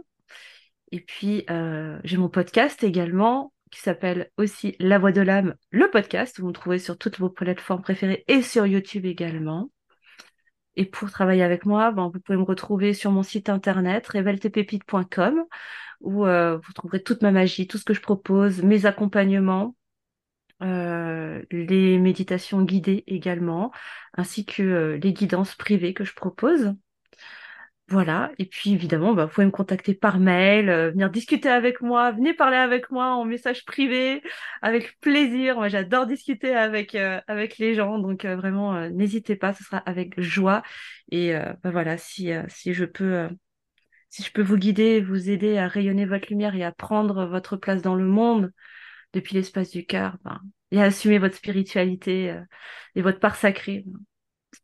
[0.92, 5.90] Et puis, euh, j'ai mon podcast également qui s'appelle aussi La Voix de l'âme, le
[5.90, 6.38] podcast.
[6.38, 9.70] Vous me trouvez sur toutes vos plateformes préférées et sur YouTube également.
[10.76, 15.42] Et pour travailler avec moi, ben, vous pouvez me retrouver sur mon site internet réveltepépite.com
[16.02, 19.74] où euh, vous trouverez toute ma magie, tout ce que je propose, mes accompagnements,
[20.64, 23.70] euh, les méditations guidées également,
[24.14, 26.74] ainsi que euh, les guidances privées que je propose.
[27.88, 31.82] Voilà, et puis évidemment, bah, vous pouvez me contacter par mail, euh, venir discuter avec
[31.82, 34.22] moi, venez parler avec moi en message privé,
[34.62, 35.56] avec plaisir.
[35.56, 40.62] Moi, j'adore discuter avec avec les gens, donc vraiment, n'hésitez pas, ce sera avec joie.
[41.10, 43.28] Et bah, voilà, si si je peux
[44.08, 47.56] si je peux vous guider, vous aider à rayonner votre lumière et à prendre votre
[47.56, 48.50] place dans le monde
[49.14, 50.40] depuis l'espace du cœur, ben,
[50.70, 52.36] et assumer votre spiritualité
[52.94, 53.84] et votre part sacrée,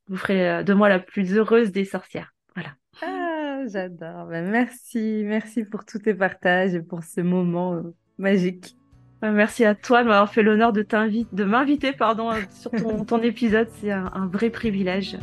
[0.09, 2.33] vous ferez de moi la plus heureuse des sorcières.
[2.55, 2.75] Voilà.
[3.03, 4.27] Ah, j'adore.
[4.27, 8.77] Ben, merci, merci pour tous tes partages et pour ce moment euh, magique.
[9.21, 10.87] Ben, merci à toi de m'avoir fait l'honneur de
[11.33, 13.69] de m'inviter, pardon, sur ton, ton épisode.
[13.81, 15.19] C'est un, vrai privilège.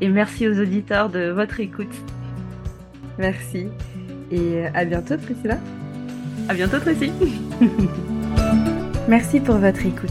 [0.00, 1.94] Et merci aux auditeurs de votre écoute.
[3.18, 3.68] Merci.
[4.30, 5.58] Et euh, à bientôt, Priscilla.
[6.48, 7.12] À bientôt, Tracy.
[9.12, 10.08] merci pour votre écoute.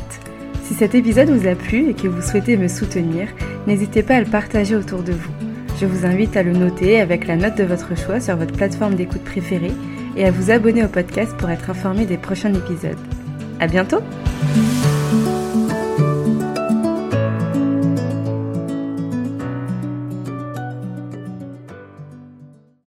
[0.63, 3.29] Si cet épisode vous a plu et que vous souhaitez me soutenir,
[3.65, 5.31] n'hésitez pas à le partager autour de vous.
[5.79, 8.93] Je vous invite à le noter avec la note de votre choix sur votre plateforme
[8.93, 9.73] d'écoute préférée
[10.15, 12.99] et à vous abonner au podcast pour être informé des prochains épisodes.
[13.59, 14.01] À bientôt!